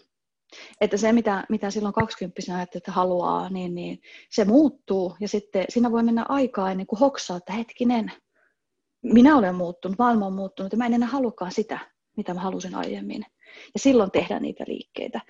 Että 0.82 0.98
se, 0.98 1.12
mitä, 1.12 1.44
mitä 1.50 1.72
silloin 1.72 1.94
20 1.94 2.42
ajattelee, 2.56 2.80
että 2.80 2.92
haluaa, 2.92 3.50
niin, 3.50 3.76
niin 3.76 4.00
se 4.30 4.46
muuttuu. 4.46 5.16
Ja 5.20 5.28
sitten 5.28 5.66
siinä 5.70 5.92
voi 5.92 6.04
mennä 6.04 6.26
aikaa 6.30 6.72
ennen 6.72 6.88
kuin 6.88 7.00
hoksaa, 7.00 7.38
että 7.38 7.54
hetkinen, 7.54 8.12
minä 9.04 9.38
olen 9.38 9.56
muuttunut, 9.56 9.98
maailma 9.98 10.26
on 10.26 10.34
muuttunut 10.34 10.72
ja 10.72 10.78
mä 10.78 10.86
en 10.86 10.94
enää 10.94 11.10
halukaan 11.10 11.52
sitä. 11.52 11.80
mitä 12.18 12.34
mä 12.34 12.42
halusin 12.42 12.76
aiemmin. 12.76 13.26
Ja 13.74 13.80
silloin 13.80 14.12
tehdään 14.12 14.42
niitä 14.42 14.64
liikkeitä. 14.68 15.22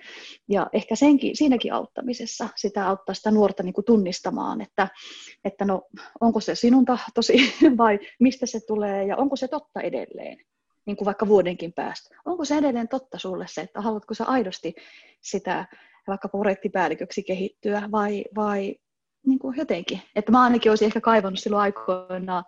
Ja 0.48 0.66
ehkä 0.72 0.96
senkin, 0.96 1.36
siinäkin 1.36 1.72
auttamisessa 1.72 2.48
sitä 2.56 2.88
auttaa 2.88 3.14
sitä 3.14 3.30
nuorta 3.30 3.62
niin 3.62 3.74
kuin 3.74 3.84
tunnistamaan, 3.84 4.60
että, 4.60 4.88
että 5.44 5.64
no, 5.64 5.82
onko 6.20 6.40
se 6.40 6.54
sinun 6.54 6.84
tahtosi 6.84 7.32
vai 7.78 7.98
mistä 8.20 8.46
se 8.46 8.60
tulee 8.66 9.04
ja 9.04 9.16
onko 9.16 9.36
se 9.36 9.48
totta 9.48 9.80
edelleen 9.80 10.38
niin 10.86 10.96
kuin 10.96 11.06
vaikka 11.06 11.28
vuodenkin 11.28 11.72
päästä. 11.72 12.16
Onko 12.24 12.44
se 12.44 12.56
edelleen 12.56 12.88
totta 12.88 13.18
sulle 13.18 13.46
se, 13.48 13.60
että 13.60 13.80
haluatko 13.80 14.14
sä 14.14 14.24
aidosti 14.24 14.74
sitä 15.20 15.66
vaikka 16.06 16.28
projektipäälliköksi 16.28 17.22
kehittyä 17.22 17.88
vai, 17.92 18.24
vai 18.36 18.76
niin 19.26 19.38
kuin 19.38 19.56
jotenkin. 19.56 20.00
Että 20.16 20.32
mä 20.32 20.42
ainakin 20.42 20.72
olisin 20.72 20.86
ehkä 20.86 21.00
kaivannut 21.00 21.40
silloin 21.40 21.62
aikoinaan 21.62 22.44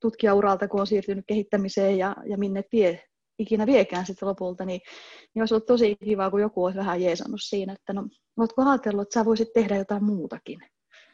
tutkijauralta, 0.00 0.68
kun 0.68 0.80
on 0.80 0.86
siirtynyt 0.86 1.24
kehittämiseen 1.26 1.98
ja, 1.98 2.16
ja 2.26 2.38
minne 2.38 2.62
tie 2.70 3.02
ikinä 3.38 3.66
viekään 3.66 4.06
sitten 4.06 4.28
lopulta, 4.28 4.64
niin, 4.64 4.80
niin 5.34 5.42
olisi 5.42 5.54
ollut 5.54 5.66
tosi 5.66 5.96
kiva, 6.04 6.30
kun 6.30 6.40
joku 6.40 6.64
olisi 6.64 6.78
vähän 6.78 7.02
jeesannut 7.02 7.40
siinä, 7.42 7.72
että 7.72 7.92
no, 7.92 8.08
oletko 8.36 8.70
ajatellut, 8.70 9.02
että 9.02 9.14
sä 9.20 9.24
voisit 9.24 9.52
tehdä 9.52 9.76
jotain 9.76 10.04
muutakin, 10.04 10.58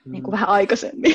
mm. 0.04 0.12
niin 0.12 0.23
kuin 0.23 0.32
mm. 0.32 0.37
vähän 0.37 0.49
aikaisemmin. 0.49 1.14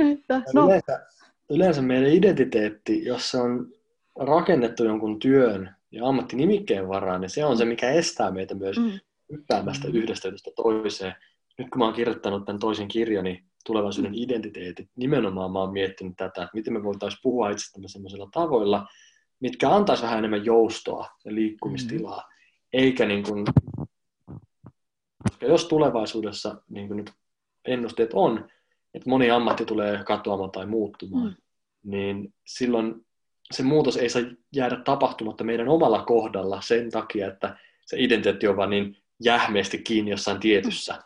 että, 0.12 0.42
no. 0.54 0.64
yleensä, 0.66 1.06
yleensä 1.50 1.82
meidän 1.82 2.12
identiteetti, 2.12 3.04
jos 3.04 3.30
se 3.30 3.38
on 3.38 3.72
rakennettu 4.16 4.84
jonkun 4.84 5.18
työn 5.18 5.76
ja 5.90 6.08
ammattinimikkeen 6.08 6.88
varaan, 6.88 7.20
niin 7.20 7.30
se 7.30 7.44
on 7.44 7.58
se, 7.58 7.64
mikä 7.64 7.90
estää 7.90 8.30
meitä 8.30 8.54
myös 8.54 8.78
mm. 8.78 8.90
hyppäämästä 9.32 9.88
mm. 9.88 9.94
yhdestä 9.94 10.28
yhdestä 10.28 10.50
toiseen. 10.56 11.14
Nyt 11.58 11.70
kun 11.70 11.78
mä 11.78 11.84
oon 11.84 11.94
kirjoittanut 11.94 12.44
tämän 12.44 12.60
toisen 12.60 12.88
kirjani, 12.88 13.44
tulevaisuuden 13.66 14.14
identiteetit, 14.14 14.88
nimenomaan 14.96 15.52
mä 15.52 15.58
oon 15.58 15.72
miettinyt 15.72 16.16
tätä, 16.16 16.42
että 16.42 16.54
miten 16.54 16.72
me 16.72 16.82
voitaisiin 16.82 17.20
puhua 17.22 17.50
itsestämme 17.50 17.88
sellaisilla 17.88 18.28
tavoilla, 18.32 18.86
mitkä 19.40 19.70
antaisi 19.70 20.02
vähän 20.02 20.18
enemmän 20.18 20.44
joustoa 20.44 21.08
ja 21.24 21.34
liikkumistilaa, 21.34 22.20
mm. 22.20 22.24
eikä 22.72 23.06
niin 23.06 23.22
kuin, 23.22 23.44
koska 25.22 25.46
jos 25.46 25.64
tulevaisuudessa, 25.64 26.62
niin 26.68 26.88
kuin 26.88 26.96
nyt 26.96 27.12
ennusteet 27.64 28.10
on, 28.14 28.48
että 28.94 29.10
moni 29.10 29.30
ammatti 29.30 29.64
tulee 29.64 30.04
katoamaan 30.04 30.50
tai 30.50 30.66
muuttumaan, 30.66 31.28
mm. 31.28 31.90
niin 31.90 32.34
silloin 32.46 33.06
se 33.52 33.62
muutos 33.62 33.96
ei 33.96 34.08
saa 34.08 34.22
jäädä 34.54 34.76
tapahtumatta 34.76 35.44
meidän 35.44 35.68
omalla 35.68 36.02
kohdalla 36.02 36.60
sen 36.60 36.90
takia, 36.90 37.28
että 37.28 37.56
se 37.86 37.96
identiteetti 37.98 38.48
on 38.48 38.56
vaan 38.56 38.70
niin 38.70 38.96
jähmeästi 39.24 39.78
kiinni 39.78 40.10
jossain 40.10 40.40
tietyssä 40.40 40.98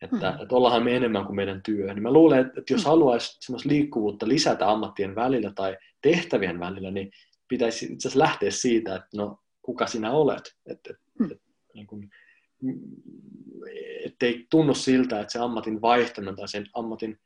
että, 0.00 0.30
mm. 0.30 0.42
että 0.42 0.54
ollaanhan 0.54 0.84
me 0.84 0.96
enemmän 0.96 1.24
kuin 1.24 1.36
meidän 1.36 1.62
työ. 1.62 1.94
Niin 1.94 2.02
mä 2.02 2.12
luulen, 2.12 2.40
että, 2.40 2.60
että 2.60 2.72
jos 2.72 2.82
mm. 2.82 2.88
haluaisi 2.88 3.36
semmoista 3.40 3.68
liikkuvuutta 3.68 4.28
lisätä 4.28 4.70
ammattien 4.70 5.14
välillä 5.14 5.52
tai 5.54 5.76
tehtävien 6.02 6.60
välillä, 6.60 6.90
niin 6.90 7.10
pitäisi 7.48 7.84
itse 7.84 8.08
asiassa 8.08 8.18
lähteä 8.18 8.50
siitä, 8.50 8.96
että 8.96 9.08
no, 9.16 9.38
kuka 9.62 9.86
sinä 9.86 10.10
olet. 10.12 10.56
Että, 10.66 10.94
mm. 11.18 11.32
että, 11.32 11.44
niin 11.74 11.86
kuin, 11.86 12.10
ettei 14.04 14.46
tunnu 14.50 14.74
siltä, 14.74 15.20
että 15.20 15.32
se 15.32 15.38
ammatin 15.38 15.80
vaihtaminen 15.80 16.36
tai 16.36 16.48
sen 16.48 16.66
ammatin 16.74 17.18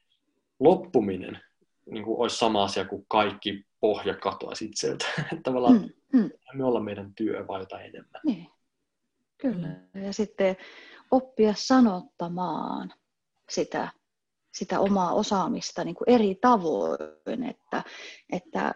loppuminen 0.61 1.41
niin 1.91 2.05
kuin 2.05 2.21
olisi 2.21 2.37
sama 2.37 2.65
asia 2.65 2.85
kuin 2.85 3.05
kaikki 3.09 3.65
pohja 3.81 4.15
katoaisi 4.15 4.65
itseltä. 4.65 5.07
Että 5.33 5.43
tavallaan 5.43 5.93
mm, 6.13 6.21
mm. 6.21 6.31
me 6.55 6.65
olla 6.65 6.81
meidän 6.81 7.15
työ 7.15 7.47
vai 7.47 7.61
jotain 7.61 7.87
enemmän. 7.87 8.21
Niin. 8.25 8.47
Kyllä. 9.39 9.69
Ja 9.95 10.13
sitten 10.13 10.57
oppia 11.11 11.55
sanottamaan 11.57 12.93
sitä, 13.51 13.89
sitä 14.55 14.81
omaa 14.81 15.13
osaamista 15.13 15.85
niin 15.85 15.95
kuin 15.95 16.11
eri 16.11 16.35
tavoin, 16.41 17.45
että, 17.51 17.85
että 18.33 18.75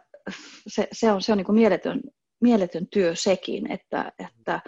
se, 0.69 0.89
se 0.93 1.13
on, 1.13 1.23
se 1.23 1.33
on 1.33 1.39
niin 1.39 1.47
kuin 1.47 1.57
mieletön, 1.57 2.01
mieletön 2.41 2.87
työ 2.87 3.15
sekin, 3.15 3.73
että, 3.73 4.13
että 4.19 4.61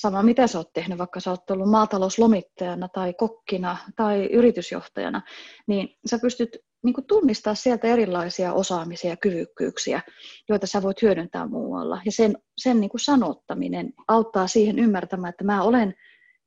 sama 0.00 0.22
mitä 0.22 0.46
sä 0.46 0.58
oot 0.58 0.72
tehnyt, 0.72 0.98
vaikka 0.98 1.20
sä 1.20 1.30
oot 1.30 1.50
ollut 1.50 1.70
maatalouslomittajana 1.70 2.88
tai 2.88 3.14
kokkina 3.14 3.76
tai 3.96 4.26
yritysjohtajana, 4.26 5.22
niin 5.66 5.88
sä 6.10 6.18
pystyt 6.22 6.56
niin 6.84 6.94
kuin 6.94 7.06
tunnistaa 7.06 7.54
sieltä 7.54 7.88
erilaisia 7.88 8.52
osaamisia 8.52 9.10
ja 9.10 9.16
kyvykkyyksiä, 9.16 10.00
joita 10.48 10.66
sä 10.66 10.82
voit 10.82 11.02
hyödyntää 11.02 11.46
muualla. 11.46 12.00
Ja 12.04 12.12
sen, 12.12 12.38
sen 12.56 12.80
niin 12.80 12.90
kuin 12.90 13.00
sanottaminen 13.00 13.92
auttaa 14.08 14.46
siihen 14.46 14.78
ymmärtämään, 14.78 15.30
että 15.30 15.44
mä 15.44 15.62
olen 15.62 15.94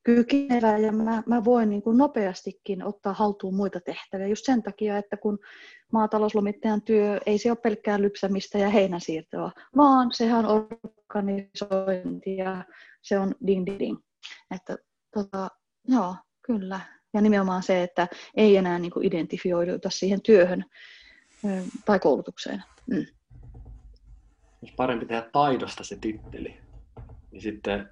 kykenevä 0.02 0.78
ja 0.78 0.92
mä, 0.92 1.22
mä 1.26 1.44
voin 1.44 1.70
niin 1.70 1.82
kuin 1.82 1.98
nopeastikin 1.98 2.84
ottaa 2.84 3.12
haltuun 3.12 3.54
muita 3.54 3.80
tehtäviä 3.80 4.26
just 4.26 4.44
sen 4.44 4.62
takia, 4.62 4.98
että 4.98 5.16
kun 5.16 5.38
maatalouslomittajan 5.92 6.82
työ 6.82 7.20
ei 7.26 7.38
se 7.38 7.50
ole 7.50 7.58
pelkkää 7.62 8.00
lypsämistä 8.00 8.58
ja 8.58 8.68
heinänsiirtoa, 8.68 9.50
vaan 9.76 10.10
sehän 10.12 10.46
on 10.46 10.68
organisointi 11.14 12.36
ja 12.36 12.64
se 13.02 13.18
on 13.18 13.34
ding 13.46 13.66
ding 13.66 13.78
ding. 13.78 13.98
Että 14.50 14.76
tota, 15.14 15.48
joo, 15.88 16.16
kyllä. 16.42 16.80
Ja 17.14 17.20
nimenomaan 17.20 17.62
se, 17.62 17.82
että 17.82 18.08
ei 18.34 18.56
enää 18.56 18.78
niin 18.78 18.92
kuin 18.92 19.06
identifioiduta 19.06 19.90
siihen 19.90 20.22
työhön 20.22 20.64
tai 21.84 21.98
koulutukseen. 21.98 22.62
Mm. 22.86 23.06
Jos 24.62 24.72
parempi 24.76 25.06
tehdä 25.06 25.22
taidosta 25.32 25.84
se 25.84 25.96
titteli, 25.96 26.56
niin 27.30 27.42
sitten 27.42 27.90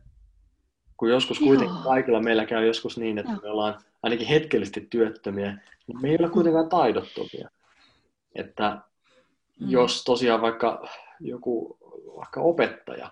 kun 0.97 1.11
joskus 1.11 1.39
kuitenkin 1.39 1.75
Joo. 1.77 1.85
kaikilla 1.85 2.21
meillä 2.21 2.47
käy 2.47 2.67
joskus 2.67 2.99
niin, 2.99 3.19
että 3.19 3.33
Joo. 3.33 3.41
me 3.43 3.49
ollaan 3.49 3.81
ainakin 4.03 4.27
hetkellisesti 4.27 4.87
työttömiä, 4.91 5.59
mutta 5.87 6.03
me 6.03 6.09
ei 6.09 6.17
ole 6.21 6.31
kuitenkaan 6.31 6.69
taidottomia. 6.69 7.51
Että 8.35 8.79
mm. 9.61 9.71
jos 9.71 10.05
tosiaan 10.05 10.43
vaikka 10.43 10.89
joku 11.21 11.79
vaikka 12.17 12.41
opettaja, 12.41 13.11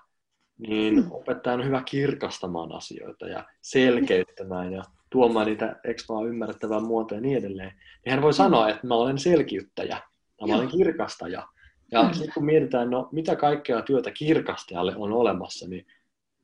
niin 0.59 0.95
mm. 0.95 1.13
opettaja 1.13 1.55
on 1.55 1.65
hyvä 1.65 1.83
kirkastamaan 1.83 2.73
asioita 2.73 3.29
ja 3.29 3.45
selkeyttämään 3.61 4.73
ja 4.73 4.83
tuomaan 5.11 5.47
niitä 5.47 5.81
ekstra 5.85 6.17
ymmärrettävää 6.29 6.81
muotoa 6.81 7.19
ja 7.19 7.23
niin 7.23 7.39
edelleen. 7.39 7.73
Niin 8.05 8.13
hän 8.13 8.23
voi 8.23 8.31
mm. 8.31 8.37
sanoa, 8.37 8.69
että 8.69 8.87
mä 8.87 8.95
olen 8.95 9.19
selkiyttäjä 9.19 10.01
ja 10.41 10.47
mä 10.47 10.57
olen 10.57 10.69
kirkastaja. 10.69 11.49
Ja 11.93 12.13
sitten 12.13 12.35
kun 12.35 12.45
mietitään, 12.45 12.91
no 12.91 13.09
mitä 13.13 13.37
kaikkea 13.37 13.83
työtä 13.83 14.11
kirkastajalle 14.11 14.97
on 14.97 15.13
olemassa, 15.13 15.69
niin 15.69 15.87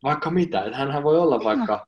vaikka 0.02 0.30
mitä. 0.30 0.64
Että 0.64 0.76
hänhän 0.76 1.02
voi 1.02 1.18
olla 1.18 1.44
vaikka, 1.44 1.86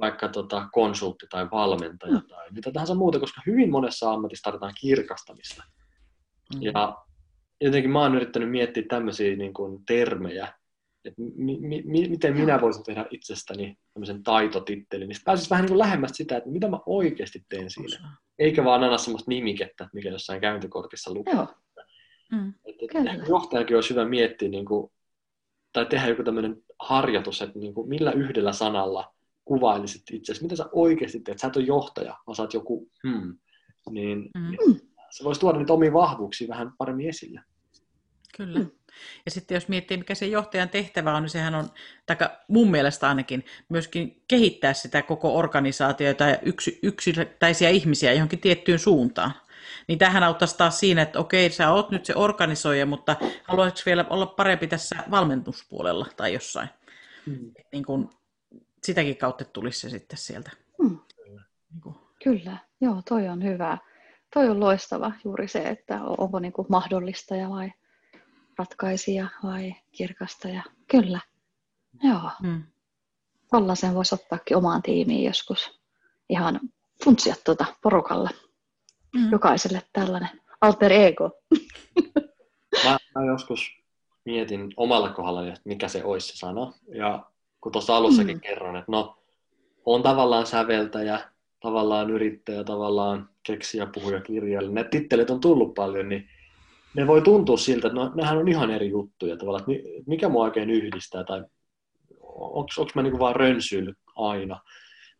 vaikka 0.00 0.28
tota 0.28 0.68
konsultti 0.72 1.26
tai 1.30 1.50
valmentaja 1.50 2.12
mm. 2.12 2.26
tai 2.28 2.50
mitä 2.50 2.72
tahansa 2.72 2.94
muuta, 2.94 3.20
koska 3.20 3.40
hyvin 3.46 3.70
monessa 3.70 4.12
ammatissa 4.12 4.44
tarvitaan 4.44 4.74
kirkastamista. 4.80 5.64
Mm. 6.54 6.62
Ja 6.62 6.96
jotenkin 7.60 7.90
mä 7.90 8.00
oon 8.00 8.14
yrittänyt 8.14 8.50
miettiä 8.50 8.82
tämmöisiä 8.88 9.36
niin 9.36 9.54
kuin, 9.54 9.84
termejä, 9.86 10.52
että 11.04 11.22
mi- 11.36 11.58
mi- 11.60 12.08
miten 12.08 12.36
minä 12.36 12.60
voisin 12.60 12.84
tehdä 12.84 13.06
itsestäni 13.10 13.78
tämmöisen 13.94 14.22
taitotittelin, 14.22 15.08
niin 15.08 15.18
pääsisi 15.24 15.50
vähän 15.50 15.62
niin 15.62 15.70
kuin 15.70 15.78
lähemmästä 15.78 16.16
sitä, 16.16 16.36
että 16.36 16.50
mitä 16.50 16.68
mä 16.68 16.78
oikeasti 16.86 17.44
teen 17.48 17.70
siinä. 17.70 17.86
Osa. 17.86 18.08
Eikä 18.38 18.64
vaan 18.64 18.84
anna 18.84 18.98
semmoista 18.98 19.28
nimikettä, 19.28 19.88
mikä 19.92 20.08
jossain 20.08 20.40
käyntikortissa 20.40 21.14
lukee. 21.14 21.34
Joo. 21.34 21.46
Mm, 22.32 22.54
että, 22.64 23.12
että 23.12 23.28
johtajakin 23.28 23.76
olisi 23.76 23.90
hyvä 23.90 24.04
miettiä, 24.04 24.48
niin 24.48 24.64
kuin, 24.64 24.92
tai 25.72 25.86
tehdä 25.86 26.08
joku 26.08 26.22
tämmöinen 26.22 26.56
harjoitus, 26.78 27.42
että 27.42 27.58
niin 27.58 27.74
kuin 27.74 27.88
millä 27.88 28.12
yhdellä 28.12 28.52
sanalla 28.52 29.14
kuvailisit 29.44 30.02
itse 30.12 30.32
Mitä 30.42 30.56
sä 30.56 30.64
oikeasti 30.72 31.20
teet? 31.20 31.38
Sä 31.38 31.46
et 31.46 31.56
ole 31.56 31.64
johtaja, 31.64 32.18
vaan 32.26 32.36
sä 32.36 32.42
oot 32.42 32.54
joku 32.54 32.90
hmm. 33.08 33.38
Niin, 33.90 34.30
mm. 34.38 34.76
se 35.10 35.24
voisi 35.24 35.40
tuoda 35.40 35.58
niitä 35.58 35.72
omia 35.72 35.92
vahvuuksia 35.92 36.48
vähän 36.48 36.72
paremmin 36.78 37.08
esille. 37.08 37.40
Kyllä. 38.36 38.58
Mm. 38.58 38.70
Ja 39.24 39.30
sitten 39.30 39.54
jos 39.54 39.68
miettii, 39.68 39.96
mikä 39.96 40.14
se 40.14 40.26
johtajan 40.26 40.68
tehtävä 40.68 41.14
on, 41.14 41.22
niin 41.22 41.30
sehän 41.30 41.54
on, 41.54 41.68
tai 42.06 42.16
mun 42.48 42.70
mielestä 42.70 43.08
ainakin, 43.08 43.44
myöskin 43.68 44.22
kehittää 44.28 44.72
sitä 44.72 45.02
koko 45.02 45.36
organisaatiota 45.36 46.24
ja 46.24 46.38
yksi, 46.42 46.78
yksittäisiä 46.82 47.68
ihmisiä 47.68 48.12
johonkin 48.12 48.38
tiettyyn 48.38 48.78
suuntaan. 48.78 49.32
Niin 49.88 49.98
tähän 49.98 50.22
auttaisi 50.22 50.58
taas 50.58 50.80
siinä, 50.80 51.02
että 51.02 51.18
okei, 51.18 51.50
sä 51.50 51.70
oot 51.70 51.90
nyt 51.90 52.04
se 52.04 52.14
organisoija, 52.16 52.86
mutta 52.86 53.16
haluaisitko 53.44 53.82
vielä 53.86 54.04
olla 54.10 54.26
parempi 54.26 54.66
tässä 54.66 54.96
valmennuspuolella 55.10 56.06
tai 56.16 56.34
jossain? 56.34 56.68
Mm. 57.26 57.52
Niin 57.72 57.84
kun, 57.84 58.10
sitäkin 58.82 59.16
kautta 59.16 59.44
tulisi 59.44 59.80
se 59.80 59.90
sitten 59.90 60.18
sieltä. 60.18 60.50
Mm. 60.82 60.98
Niin 61.26 61.80
kun. 61.82 61.94
Kyllä, 62.24 62.56
joo, 62.80 63.02
toi 63.08 63.28
on 63.28 63.44
hyvä. 63.44 63.78
Toi 64.34 64.48
on 64.48 64.60
loistava 64.60 65.12
juuri 65.24 65.48
se, 65.48 65.68
että 65.68 66.00
onko 66.18 66.38
niin 66.38 66.52
kuin 66.52 66.66
mahdollistaja 66.70 67.50
vai 67.50 67.72
ratkaisija 68.58 69.28
vai 69.42 69.74
kirkastaja. 69.92 70.62
Kyllä, 70.90 71.20
joo. 72.02 72.30
Mm. 72.42 72.62
sen 73.74 73.94
voisi 73.94 74.14
ottaakin 74.14 74.56
omaan 74.56 74.82
tiimiin 74.82 75.24
joskus 75.24 75.80
ihan 76.28 76.60
funtsia 77.04 77.34
tuota 77.44 77.64
porukalla 77.82 78.30
mm. 79.14 79.32
jokaiselle 79.32 79.82
tällainen 79.92 80.40
alter 80.60 80.92
ego. 80.92 81.30
mä, 82.84 82.98
mä 83.14 83.24
joskus 83.26 83.84
mietin 84.24 84.72
omalla 84.76 85.10
kohdallani, 85.10 85.48
että 85.48 85.60
mikä 85.64 85.88
se 85.88 86.04
olisi 86.04 86.28
se 86.28 86.36
sana. 86.36 86.72
Ja 86.88 87.24
kun 87.60 87.72
tuossa 87.72 87.96
alussakin 87.96 88.36
mm. 88.36 88.40
kerron, 88.40 88.76
että 88.76 88.92
no, 88.92 89.18
on 89.86 90.02
tavallaan 90.02 90.46
säveltäjä, 90.46 91.20
tavallaan 91.60 92.10
yrittäjä, 92.10 92.64
tavallaan 92.64 93.28
keksiä, 93.42 93.86
puhuja, 93.86 94.20
kirjailija. 94.20 94.72
Ne 94.72 94.84
tittelit 94.84 95.30
on 95.30 95.40
tullut 95.40 95.74
paljon, 95.74 96.08
niin 96.08 96.28
ne 96.96 97.06
voi 97.06 97.22
tuntua 97.22 97.56
siltä, 97.56 97.86
että 97.88 98.00
no, 98.00 98.12
nehän 98.14 98.38
on 98.38 98.48
ihan 98.48 98.70
eri 98.70 98.88
juttuja 98.88 99.36
tavallaan, 99.36 99.64
että 99.70 99.88
mikä 100.06 100.28
mua 100.28 100.44
oikein 100.44 100.70
yhdistää 100.70 101.24
tai 101.24 101.44
onko 102.20 102.90
mä 102.94 103.02
niinku 103.02 103.18
vaan 103.18 103.36
rönsyillyt 103.36 103.98
aina. 104.16 104.60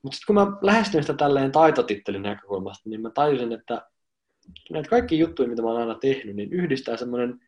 Mutta 0.03 0.17
sitten 0.17 0.27
kun 0.27 0.35
mä 0.35 0.57
lähestyin 0.63 1.03
sitä 1.03 1.15
tälleen 1.15 1.53
taitotittelin 1.53 2.23
näkökulmasta, 2.23 2.89
niin 2.89 3.01
mä 3.01 3.11
tajusin, 3.11 3.53
että 3.53 3.83
näitä 4.71 4.89
kaikki 4.89 5.19
juttuja, 5.19 5.49
mitä 5.49 5.63
mä 5.63 5.69
oon 5.69 5.81
aina 5.81 5.95
tehnyt, 5.95 6.37
niin 6.37 6.53
yhdistää 6.53 6.97
semmoinen 6.97 7.41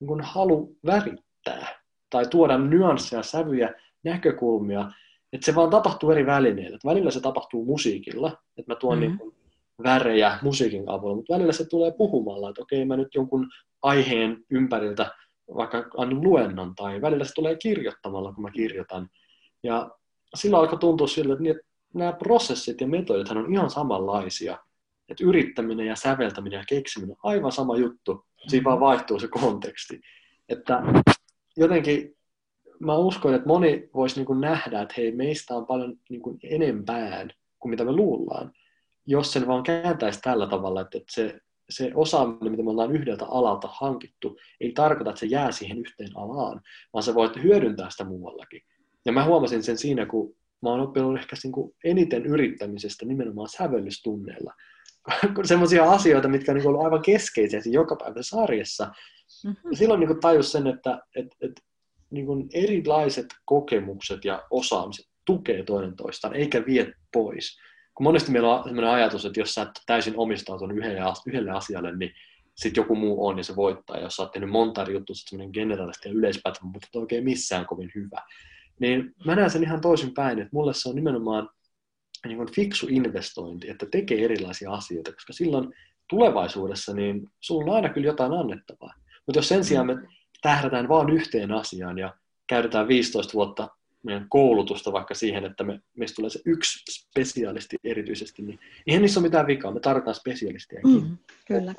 niin 0.00 0.20
halu 0.20 0.76
värittää 0.86 1.66
tai 2.10 2.26
tuoda 2.26 2.58
nyansseja, 2.58 3.22
sävyjä, 3.22 3.74
näkökulmia, 4.04 4.90
että 5.32 5.44
se 5.46 5.54
vaan 5.54 5.70
tapahtuu 5.70 6.10
eri 6.10 6.26
välineillä. 6.26 6.76
Että 6.76 6.88
välillä 6.88 7.10
se 7.10 7.20
tapahtuu 7.20 7.64
musiikilla, 7.64 8.28
että 8.56 8.72
mä 8.72 8.76
tuon 8.76 8.98
mm-hmm. 8.98 9.18
niin 9.18 9.33
värejä 9.82 10.38
musiikin 10.42 10.88
avulla, 10.88 11.16
mutta 11.16 11.34
välillä 11.34 11.52
se 11.52 11.68
tulee 11.68 11.92
puhumalla, 11.98 12.48
että 12.48 12.62
okei, 12.62 12.84
mä 12.84 12.96
nyt 12.96 13.14
jonkun 13.14 13.48
aiheen 13.82 14.44
ympäriltä 14.50 15.10
vaikka 15.54 15.84
annan 15.96 16.22
luennon, 16.22 16.74
tai 16.74 17.00
välillä 17.00 17.24
se 17.24 17.34
tulee 17.34 17.56
kirjoittamalla, 17.56 18.32
kun 18.32 18.42
mä 18.42 18.50
kirjoitan. 18.50 19.08
Ja 19.62 19.90
silloin 20.34 20.60
alkoi 20.60 20.78
tuntua 20.78 21.06
siltä, 21.06 21.32
että, 21.32 21.42
niin, 21.42 21.56
että 21.56 21.66
nämä 21.94 22.12
prosessit 22.12 22.80
ja 22.80 22.86
metodit 22.86 23.30
on 23.30 23.52
ihan 23.52 23.70
samanlaisia. 23.70 24.58
Että 25.08 25.24
yrittäminen 25.24 25.86
ja 25.86 25.96
säveltäminen 25.96 26.58
ja 26.58 26.64
keksiminen 26.68 27.16
on 27.22 27.30
aivan 27.30 27.52
sama 27.52 27.76
juttu, 27.76 28.24
siinä 28.48 28.64
vaan 28.64 28.80
vaihtuu 28.80 29.18
se 29.18 29.28
konteksti. 29.28 30.00
Että 30.48 30.82
jotenkin 31.56 32.16
mä 32.78 32.96
uskon, 32.96 33.34
että 33.34 33.48
moni 33.48 33.88
voisi 33.94 34.24
niin 34.24 34.40
nähdä, 34.40 34.82
että 34.82 34.94
hei, 34.96 35.12
meistä 35.12 35.54
on 35.54 35.66
paljon 35.66 35.96
niin 36.08 36.22
enempään 36.42 37.30
kuin 37.58 37.70
mitä 37.70 37.84
me 37.84 37.92
luullaan, 37.92 38.52
jos 39.06 39.32
sen 39.32 39.46
vaan 39.46 39.62
kääntäisi 39.62 40.20
tällä 40.20 40.46
tavalla, 40.46 40.80
että 40.80 40.98
se, 41.10 41.40
se 41.70 41.90
osaaminen, 41.94 42.50
mitä 42.50 42.62
me 42.62 42.70
ollaan 42.70 42.92
yhdeltä 42.92 43.24
alalta 43.24 43.68
hankittu, 43.72 44.36
ei 44.60 44.72
tarkoita, 44.72 45.10
että 45.10 45.20
se 45.20 45.26
jää 45.26 45.52
siihen 45.52 45.78
yhteen 45.78 46.16
alaan, 46.16 46.60
vaan 46.92 47.02
sä 47.02 47.14
voit 47.14 47.42
hyödyntää 47.42 47.90
sitä 47.90 48.04
muuallakin. 48.04 48.62
Ja 49.06 49.12
mä 49.12 49.24
huomasin 49.24 49.62
sen 49.62 49.78
siinä, 49.78 50.06
kun 50.06 50.36
mä 50.62 50.70
oon 50.70 50.80
oppinut 50.80 51.18
ehkä 51.18 51.36
niin 51.42 51.52
kuin 51.52 51.74
eniten 51.84 52.26
yrittämisestä 52.26 53.06
nimenomaan 53.06 53.48
sävellystunneilla. 53.48 54.52
Sellaisia 55.44 55.90
asioita, 55.90 56.28
mitkä 56.28 56.52
on 56.52 56.58
niin 56.58 56.68
ollut 56.68 56.84
aivan 56.84 57.02
keskeisiä 57.02 57.60
siinä 57.60 57.74
jokapäiväisessä 57.74 58.42
arjessa. 58.42 58.84
Mm-hmm. 59.44 59.70
Ja 59.70 59.76
silloin 59.76 60.00
niin 60.00 60.20
tajus 60.20 60.52
sen, 60.52 60.66
että 60.66 61.02
et, 61.16 61.26
et, 61.40 61.52
niin 62.10 62.26
kuin 62.26 62.48
erilaiset 62.54 63.26
kokemukset 63.44 64.24
ja 64.24 64.42
osaamiset 64.50 65.06
tukee 65.24 65.62
toinen 65.62 65.96
toistaan, 65.96 66.34
eikä 66.34 66.66
vie 66.66 66.92
pois. 67.12 67.58
Kun 67.94 68.04
monesti 68.04 68.32
meillä 68.32 68.54
on 68.54 68.64
sellainen 68.64 68.90
ajatus, 68.90 69.24
että 69.24 69.40
jos 69.40 69.54
sä 69.54 69.62
et 69.62 69.70
täysin 69.86 70.14
omistautunut 70.16 70.76
yhdelle 71.26 71.50
asialle, 71.50 71.96
niin 71.96 72.12
sitten 72.54 72.82
joku 72.82 72.94
muu 72.94 73.26
on 73.26 73.38
ja 73.38 73.44
se 73.44 73.56
voittaa. 73.56 73.96
Ja 73.96 74.02
jos 74.02 74.16
sä 74.16 74.22
oot 74.22 74.32
tehnyt 74.32 74.50
monta 74.50 74.82
eri 74.82 74.92
juttua, 74.92 75.16
semmoinen 75.18 75.50
generalisti 75.52 76.08
ja 76.08 76.14
yleispätevä, 76.14 76.66
mutta 76.66 76.88
et 76.90 76.96
oikein 76.96 77.24
missään 77.24 77.66
kovin 77.66 77.90
hyvä. 77.94 78.22
Niin 78.80 79.14
mä 79.24 79.34
näen 79.34 79.50
sen 79.50 79.62
ihan 79.62 79.80
toisin 79.80 80.14
päin, 80.14 80.38
että 80.38 80.50
mulle 80.52 80.74
se 80.74 80.88
on 80.88 80.94
nimenomaan 80.94 81.48
niin 82.26 82.36
kuin 82.36 82.52
fiksu 82.52 82.86
investointi, 82.90 83.70
että 83.70 83.86
tekee 83.90 84.24
erilaisia 84.24 84.72
asioita, 84.72 85.12
koska 85.12 85.32
silloin 85.32 85.74
tulevaisuudessa 86.10 86.94
niin 86.94 87.30
sulla 87.40 87.70
on 87.70 87.76
aina 87.76 87.88
kyllä 87.88 88.06
jotain 88.06 88.32
annettavaa. 88.32 88.94
Mutta 89.26 89.38
jos 89.38 89.48
sen 89.48 89.64
sijaan 89.64 89.86
me 89.86 89.96
tähdätään 90.42 90.88
vain 90.88 91.10
yhteen 91.10 91.52
asiaan 91.52 91.98
ja 91.98 92.14
käytetään 92.46 92.88
15 92.88 93.32
vuotta 93.32 93.68
meidän 94.04 94.26
koulutusta 94.28 94.92
vaikka 94.92 95.14
siihen, 95.14 95.44
että 95.44 95.64
me, 95.64 95.80
meistä 95.96 96.16
tulee 96.16 96.30
se 96.30 96.40
yksi 96.46 96.92
spesialisti 96.92 97.76
erityisesti, 97.84 98.42
niin 98.42 98.58
eihän 98.86 99.02
niissä 99.02 99.20
ole 99.20 99.28
mitään 99.28 99.46
vikaa, 99.46 99.72
me 99.72 99.80
tarvitaan 99.80 100.14
spesialistiakin. 100.14 101.02
Mm, 101.02 101.18
kyllä. 101.46 101.74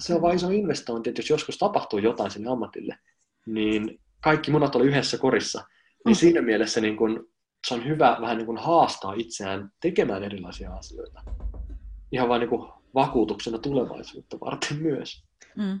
Se 0.00 0.14
on 0.14 0.22
vain 0.22 0.36
iso 0.36 0.50
investointi, 0.50 1.10
että 1.10 1.20
jos 1.20 1.30
joskus 1.30 1.58
tapahtuu 1.58 1.98
jotain 1.98 2.30
sinne 2.30 2.50
ammatille, 2.50 2.98
niin 3.46 4.00
kaikki 4.20 4.50
munat 4.50 4.76
oli 4.76 4.86
yhdessä 4.86 5.18
korissa, 5.18 5.64
niin 6.04 6.16
mm. 6.16 6.18
siinä 6.18 6.42
mielessä 6.42 6.80
niin 6.80 6.96
kun, 6.96 7.28
se 7.68 7.74
on 7.74 7.86
hyvä 7.86 8.16
vähän 8.20 8.36
niin 8.36 8.46
kun 8.46 8.58
haastaa 8.58 9.14
itseään 9.16 9.70
tekemään 9.80 10.24
erilaisia 10.24 10.74
asioita. 10.74 11.22
Ihan 12.12 12.28
vain 12.28 12.40
niin 12.40 12.72
vakuutuksena 12.94 13.58
tulevaisuutta 13.58 14.40
varten 14.40 14.76
myös. 14.76 15.24
Mm. 15.56 15.80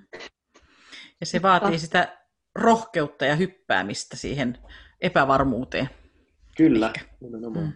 Ja 1.20 1.26
se 1.26 1.42
vaatii 1.42 1.78
sitä 1.78 2.18
rohkeutta 2.54 3.24
ja 3.24 3.36
hyppäämistä 3.36 4.16
siihen 4.16 4.58
epävarmuuteen. 5.04 5.88
Kyllä, 6.56 6.92
Mm. 7.20 7.72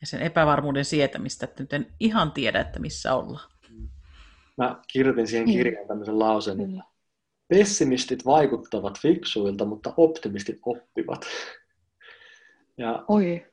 Ja 0.00 0.06
sen 0.06 0.22
epävarmuuden 0.22 0.84
sietämistä, 0.84 1.44
että 1.44 1.62
nyt 1.62 1.72
en 1.72 1.86
ihan 2.00 2.32
tiedä, 2.32 2.60
että 2.60 2.80
missä 2.80 3.14
ollaan. 3.14 3.50
Mä 4.56 4.80
kirjoitin 4.92 5.26
siihen 5.26 5.46
niin. 5.46 5.58
kirjaan 5.58 5.88
tämmöisen 5.88 6.18
lauseen, 6.18 6.60
että 6.60 6.84
pessimistit 7.48 8.26
vaikuttavat 8.26 8.98
fiksuilta, 9.00 9.64
mutta 9.64 9.94
optimistit 9.96 10.58
oppivat. 10.66 11.26
Ja 12.78 13.04
Oi. 13.08 13.46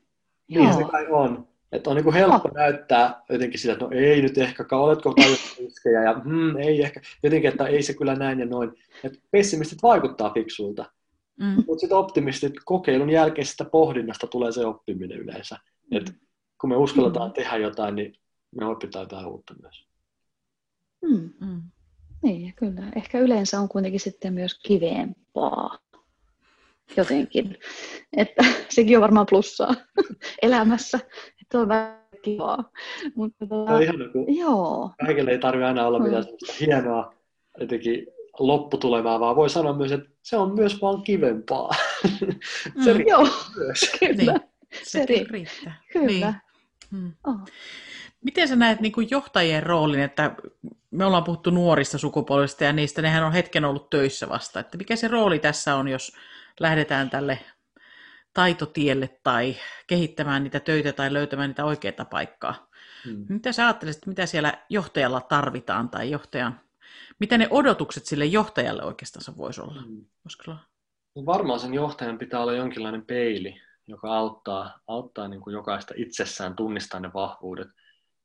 Niin 0.48 0.74
se 0.74 0.84
kai 0.84 1.08
on. 1.10 1.48
Että 1.72 1.90
on 1.90 1.96
niin 1.96 2.04
kuin 2.04 2.14
helppo 2.14 2.50
oh. 2.50 2.54
näyttää 2.54 3.22
jotenkin 3.30 3.60
sitä, 3.60 3.74
että 3.74 3.86
no 3.86 3.92
ei 3.92 4.22
nyt 4.22 4.38
ehkä, 4.38 4.66
oletko 4.72 5.14
tajunnut 5.14 5.56
riskejä 5.60 6.04
ja 6.04 6.14
hmm, 6.14 6.58
ei 6.58 6.84
ehkä, 6.84 7.02
jotenkin, 7.24 7.50
että 7.52 7.68
ei 7.68 7.84
se 7.84 7.94
kyllä 7.94 8.16
näin 8.16 8.40
ja 8.40 8.46
noin. 8.46 8.72
Että 9.04 9.20
pessimistit 9.32 9.84
vaikuttaa 9.84 10.34
fiksuilta, 10.34 10.86
mm. 11.40 11.64
mutta 11.68 11.80
sitten 11.80 11.98
optimistit 11.98 12.54
kokeilun 12.66 13.10
jälkeisestä 13.10 13.66
pohdinnasta 13.66 14.28
tulee 14.28 14.52
se 14.52 14.66
oppiminen 14.66 15.18
yleensä. 15.18 15.58
Mm. 15.92 15.98
Että 15.98 16.14
kun 16.62 16.70
me 16.70 16.76
uskalletaan 16.76 17.30
mm. 17.30 17.34
tehdä 17.34 17.58
jotain, 17.58 17.96
niin 17.96 18.16
me 18.56 18.66
opitaan 18.66 19.04
jotain 19.04 19.26
uutta 19.26 19.56
myös. 19.62 19.88
Mm. 21.02 21.48
Mm. 21.48 21.62
Niin, 22.24 22.54
kyllä. 22.56 22.84
Ehkä 22.96 23.20
yleensä 23.20 23.60
on 23.60 23.70
kuitenkin 23.70 24.00
sitten 24.00 24.34
myös 24.34 24.60
kiveempaa 24.60 25.80
jotenkin. 26.98 27.58
Että 28.18 28.44
sekin 28.76 28.98
on 28.98 29.02
varmaan 29.02 29.26
plussaa 29.30 29.76
elämässä. 30.42 31.00
Että 31.42 31.60
on 31.60 31.68
vähän 31.68 32.06
kivaa. 32.22 32.72
Mutta, 33.16 33.48
tota, 33.48 33.72
no 33.72 33.80
ihan, 33.80 33.96
kun 34.14 34.36
joo. 34.36 34.92
Kaikille 35.06 35.32
ei 35.32 35.40
tarvitse 35.40 35.66
aina 35.66 35.88
olla 35.88 36.00
mitään 36.00 36.24
sellaista 36.24 36.54
hienoa 36.66 37.14
jotenkin 37.60 38.08
lopputulemaa, 38.40 39.20
vaan 39.20 39.36
voi 39.36 39.50
sanoa 39.50 39.74
myös, 39.74 39.92
että 39.92 40.10
se 40.22 40.38
on 40.38 40.56
myös 40.56 40.82
vaan 40.82 41.02
kivempaa. 41.02 41.70
se 42.84 42.94
mm, 42.94 43.04
joo, 43.08 43.28
myös. 43.56 43.92
kyllä. 44.00 44.34
Niin, 44.34 44.42
se, 44.84 44.90
se 44.90 45.06
riittää. 45.06 45.82
Kyllä. 45.94 46.08
Niin. 46.08 46.36
Hmm. 46.92 47.14
Oh. 47.28 47.40
Miten 48.22 48.48
sä 48.48 48.56
näet 48.56 48.80
niin 48.82 48.92
kuin 48.92 49.08
johtajien 49.12 49.64
roolin, 49.64 50.00
että 50.00 50.36
me 50.92 51.06
ollaan 51.06 51.24
puhuttu 51.24 51.50
nuorista 51.50 51.98
sukupolvista 51.98 52.64
ja 52.64 52.74
niistä, 52.74 53.02
nehän 53.02 53.24
on 53.24 53.34
hetken 53.34 53.66
ollut 53.66 53.90
töissä 53.90 54.30
vasta, 54.30 54.60
että 54.60 54.78
mikä 54.78 54.96
se 54.96 55.08
rooli 55.08 55.40
tässä 55.40 55.76
on, 55.76 55.88
jos 55.88 56.16
lähdetään 56.60 57.10
tälle 57.10 57.40
taitotielle 58.34 59.20
tai 59.24 59.56
kehittämään 59.88 60.44
niitä 60.44 60.60
töitä 60.60 60.94
tai 60.94 61.14
löytämään 61.14 61.50
niitä 61.50 61.66
oikeita 61.66 62.06
paikkaa. 62.06 62.68
Hmm. 63.06 63.26
Mitä 63.30 63.52
sä 63.52 63.66
ajattelisit, 63.66 64.06
mitä 64.06 64.26
siellä 64.26 64.54
johtajalla 64.70 65.22
tarvitaan 65.22 65.90
tai 65.90 66.12
johtajan, 66.12 66.60
mitä 67.20 67.38
ne 67.38 67.48
odotukset 67.50 68.06
sille 68.06 68.26
johtajalle 68.26 68.84
oikeastaan 68.84 69.38
voisi 69.38 69.62
olla? 69.62 69.82
Hmm. 69.82 70.06
No 71.16 71.26
varmaan 71.26 71.60
sen 71.60 71.74
johtajan 71.74 72.18
pitää 72.18 72.40
olla 72.40 72.54
jonkinlainen 72.54 73.06
peili, 73.06 73.62
joka 73.88 74.18
auttaa, 74.18 74.80
auttaa 74.88 75.28
niin 75.28 75.42
kuin 75.42 75.54
jokaista 75.54 75.94
itsessään 75.98 76.56
tunnistaa 76.56 77.00
ne 77.00 77.14
vahvuudet. 77.14 77.68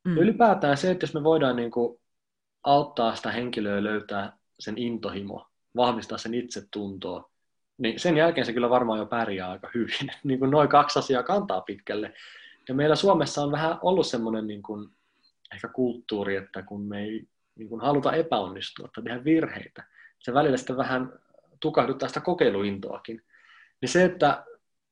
Hmm. 0.09 0.17
ylipäätään 0.17 0.77
se, 0.77 0.91
että 0.91 1.03
jos 1.03 1.13
me 1.13 1.23
voidaan 1.23 1.55
niin 1.55 1.71
kuin 1.71 1.99
auttaa 2.63 3.15
sitä 3.15 3.31
henkilöä 3.31 3.83
löytää 3.83 4.37
sen 4.59 4.77
intohimo, 4.77 5.47
vahvistaa 5.75 6.17
sen 6.17 6.33
itsetuntoa, 6.33 7.31
niin 7.77 7.99
sen 7.99 8.17
jälkeen 8.17 8.45
se 8.45 8.53
kyllä 8.53 8.69
varmaan 8.69 8.99
jo 8.99 9.05
pärjää 9.05 9.51
aika 9.51 9.69
hyvin. 9.73 10.11
niin 10.23 10.39
kuin 10.39 10.51
noin 10.51 10.69
kaksi 10.69 10.99
asiaa 10.99 11.23
kantaa 11.23 11.61
pitkälle. 11.61 12.13
Ja 12.67 12.73
meillä 12.73 12.95
Suomessa 12.95 13.43
on 13.43 13.51
vähän 13.51 13.79
ollut 13.81 14.07
semmoinen 14.07 14.47
niin 14.47 14.63
kuin, 14.63 14.89
ehkä 15.53 15.67
kulttuuri, 15.67 16.35
että 16.35 16.63
kun 16.63 16.81
me 16.81 17.03
ei 17.03 17.27
niin 17.55 17.69
kuin 17.69 17.81
haluta 17.81 18.13
epäonnistua 18.13 18.89
tai 18.95 19.03
tehdä 19.03 19.23
virheitä, 19.23 19.83
se 20.19 20.33
välillä 20.33 20.57
sitten 20.57 20.77
vähän 20.77 21.13
tukahduttaa 21.59 22.07
sitä 22.07 22.19
kokeiluintoakin. 22.19 23.21
Niin 23.81 23.89
se, 23.89 24.03
että 24.03 24.45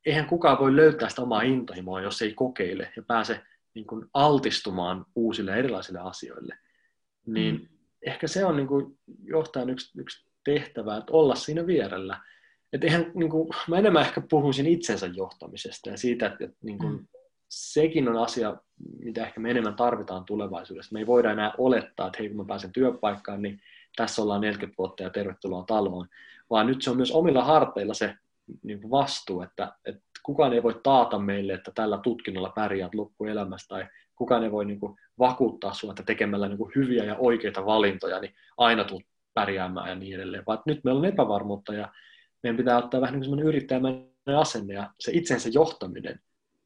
eihän 0.05 0.27
kukaan 0.27 0.59
voi 0.59 0.75
löytää 0.75 1.09
sitä 1.09 1.21
omaa 1.21 1.41
intohimoa, 1.41 2.01
jos 2.01 2.21
ei 2.21 2.33
kokeile 2.33 2.93
ja 2.95 3.03
pääse 3.03 3.41
niin 3.73 3.87
kuin 3.87 4.05
altistumaan 4.13 5.05
uusille 5.15 5.55
erilaisille 5.55 5.99
asioille, 5.99 6.57
niin 7.25 7.55
mm. 7.55 7.67
ehkä 8.05 8.27
se 8.27 8.45
on 8.45 8.55
niin 8.55 8.67
kuin 8.67 8.99
johtajan 9.23 9.69
yksi, 9.69 10.01
yksi 10.01 10.29
tehtävä, 10.43 10.97
että 10.97 11.13
olla 11.13 11.35
siinä 11.35 11.67
vierellä 11.67 12.19
että 12.73 12.87
eihän, 12.87 13.11
niin 13.13 13.29
kuin, 13.29 13.49
mä 13.67 13.77
enemmän 13.77 14.01
ehkä 14.05 14.21
puhuisin 14.29 14.65
itsensä 14.65 15.07
johtamisesta 15.07 15.89
ja 15.89 15.97
siitä, 15.97 16.25
että, 16.25 16.43
että 16.43 16.57
niin 16.63 16.77
kuin, 16.77 16.93
mm. 16.93 17.07
Sekin 17.49 18.09
on 18.09 18.17
asia, 18.17 18.57
mitä 18.99 19.25
ehkä 19.25 19.39
me 19.39 19.51
enemmän 19.51 19.75
tarvitaan 19.75 20.25
tulevaisuudessa. 20.25 20.93
Me 20.93 20.99
ei 20.99 21.07
voida 21.07 21.31
enää 21.31 21.53
olettaa, 21.57 22.07
että 22.07 22.19
hei 22.19 22.27
kun 22.27 22.37
mä 22.37 22.45
pääsen 22.45 22.71
työpaikkaan, 22.71 23.41
niin 23.41 23.61
tässä 23.95 24.21
ollaan 24.21 24.41
40 24.41 24.77
vuotta 24.77 25.03
ja 25.03 25.09
tervetuloa 25.09 25.63
taloon, 25.63 26.07
vaan 26.49 26.67
nyt 26.67 26.81
se 26.81 26.89
on 26.89 26.97
myös 26.97 27.11
omilla 27.11 27.43
harteilla 27.43 27.93
se 27.93 28.15
niin 28.63 28.81
kuin 28.81 28.91
vastuu, 28.91 29.41
että, 29.41 29.73
että 29.85 30.01
kukaan 30.23 30.53
ei 30.53 30.63
voi 30.63 30.79
taata 30.83 31.19
meille, 31.19 31.53
että 31.53 31.71
tällä 31.75 31.97
tutkinnolla 31.97 32.51
pärjäät 32.55 32.95
loppuelämästä 32.95 33.67
tai 33.67 33.87
kukaan 34.15 34.43
ei 34.43 34.51
voi 34.51 34.65
niin 34.65 34.79
kuin, 34.79 34.95
vakuuttaa 35.19 35.73
sinua, 35.73 35.91
että 35.91 36.03
tekemällä 36.03 36.47
niin 36.47 36.57
kuin, 36.57 36.71
hyviä 36.75 37.03
ja 37.03 37.15
oikeita 37.15 37.65
valintoja, 37.65 38.19
niin 38.19 38.33
aina 38.57 38.83
tulet 38.83 39.05
pärjäämään 39.33 39.89
ja 39.89 39.95
niin 39.95 40.15
edelleen, 40.15 40.43
vaan 40.47 40.61
nyt 40.65 40.83
meillä 40.83 40.99
on 40.99 41.05
epävarmuutta 41.05 41.73
ja 41.73 41.89
meidän 42.43 42.57
pitää 42.57 42.77
ottaa 42.77 43.01
vähän 43.01 43.13
niin 43.13 43.23
semmoinen 43.23 43.47
yrittäjämäinen 43.47 44.37
asenne 44.37 44.73
ja 44.73 44.89
se 44.99 45.11
itsensä 45.11 45.49
johtaminen 45.49 46.19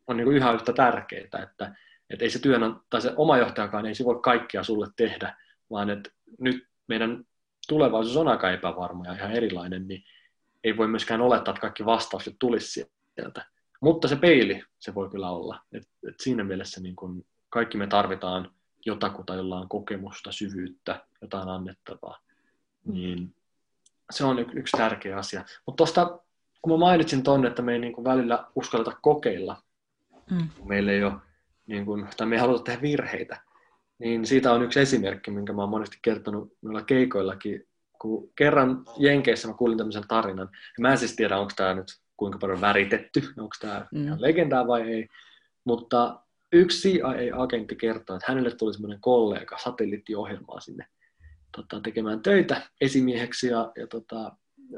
on 0.07 0.17
niin 0.17 0.25
kuin 0.25 0.37
yhä 0.37 0.51
yhtä 0.51 0.73
tärkeää, 0.73 1.23
että, 1.23 1.75
että 2.09 2.25
ei 2.25 2.29
se 2.29 2.39
työn, 2.39 2.61
tai 2.89 3.01
se 3.01 3.13
oma 3.15 3.37
johtajakaan 3.37 3.85
ei 3.85 3.95
se 3.95 4.05
voi 4.05 4.19
kaikkea 4.23 4.63
sulle 4.63 4.87
tehdä, 4.95 5.37
vaan 5.71 5.89
että 5.89 6.09
nyt 6.39 6.67
meidän 6.87 7.23
tulevaisuus 7.67 8.17
on 8.17 8.27
aika 8.27 8.51
epävarma 8.51 9.05
ja 9.05 9.13
ihan 9.13 9.31
erilainen, 9.31 9.87
niin 9.87 10.03
ei 10.63 10.77
voi 10.77 10.87
myöskään 10.87 11.21
olettaa, 11.21 11.51
että 11.51 11.61
kaikki 11.61 11.85
vastaukset 11.85 12.35
tulisi 12.39 12.85
sieltä. 13.15 13.45
Mutta 13.81 14.07
se 14.07 14.15
peili, 14.15 14.63
se 14.79 14.95
voi 14.95 15.09
kyllä 15.09 15.29
olla. 15.29 15.59
Et, 15.71 15.89
et 16.07 16.19
siinä 16.19 16.43
mielessä 16.43 16.81
niin 16.81 16.95
kun 16.95 17.25
kaikki 17.49 17.77
me 17.77 17.87
tarvitaan 17.87 18.51
jotakuta, 18.85 19.35
jolla 19.35 19.59
on 19.59 19.69
kokemusta, 19.69 20.31
syvyyttä, 20.31 21.05
jotain 21.21 21.49
annettavaa. 21.49 22.19
Niin 22.85 23.35
se 24.11 24.25
on 24.25 24.39
yksi 24.39 24.77
tärkeä 24.77 25.17
asia. 25.17 25.45
Mutta 25.65 25.77
tuosta, 25.77 26.19
kun 26.61 26.73
mä 26.73 26.77
mainitsin 26.77 27.23
tuonne, 27.23 27.47
että 27.47 27.61
me 27.61 27.73
ei 27.73 27.79
niin 27.79 28.03
välillä 28.03 28.47
uskalleta 28.55 28.97
kokeilla, 29.01 29.62
mm. 30.33 30.47
meillä 30.65 30.91
ei 30.91 31.03
ole, 31.03 31.13
niin 31.67 31.85
kun, 31.85 32.07
tai 32.17 32.27
me 32.27 32.35
ei 32.35 32.41
haluta 32.41 32.63
tehdä 32.63 32.81
virheitä, 32.81 33.41
niin 33.99 34.25
siitä 34.25 34.53
on 34.53 34.63
yksi 34.63 34.79
esimerkki, 34.79 35.31
minkä 35.31 35.53
mä 35.53 35.61
oon 35.61 35.69
monesti 35.69 35.97
kertonut 36.01 36.53
noilla 36.61 36.81
keikoillakin. 36.81 37.67
Kun 38.01 38.31
kerran 38.35 38.85
Jenkeissä 38.97 39.47
mä 39.47 39.53
kuulin 39.53 39.77
tämmöisen 39.77 40.07
tarinan, 40.07 40.49
ja 40.51 40.81
mä 40.81 40.91
en 40.91 40.97
siis 40.97 41.15
tiedä, 41.15 41.37
onko 41.37 41.53
tämä 41.55 41.73
nyt 41.73 41.87
kuinka 42.17 42.37
paljon 42.37 42.61
väritetty, 42.61 43.21
onko 43.37 43.55
tämä 43.59 43.87
mm. 43.91 44.15
legendaa 44.17 44.67
vai 44.67 44.81
ei, 44.81 45.07
mutta 45.63 46.19
yksi 46.51 46.89
CIA-agentti 46.89 47.75
kertoo, 47.75 48.15
että 48.15 48.31
hänelle 48.31 48.55
tuli 48.55 48.73
semmoinen 48.73 49.01
kollega 49.01 49.57
satelliittiohjelmaa 49.57 50.59
sinne 50.59 50.85
tota, 51.55 51.81
tekemään 51.81 52.21
töitä 52.21 52.61
esimieheksi 52.81 53.47
ja, 53.47 53.71
ja 53.77 53.87
tota, 53.87 54.31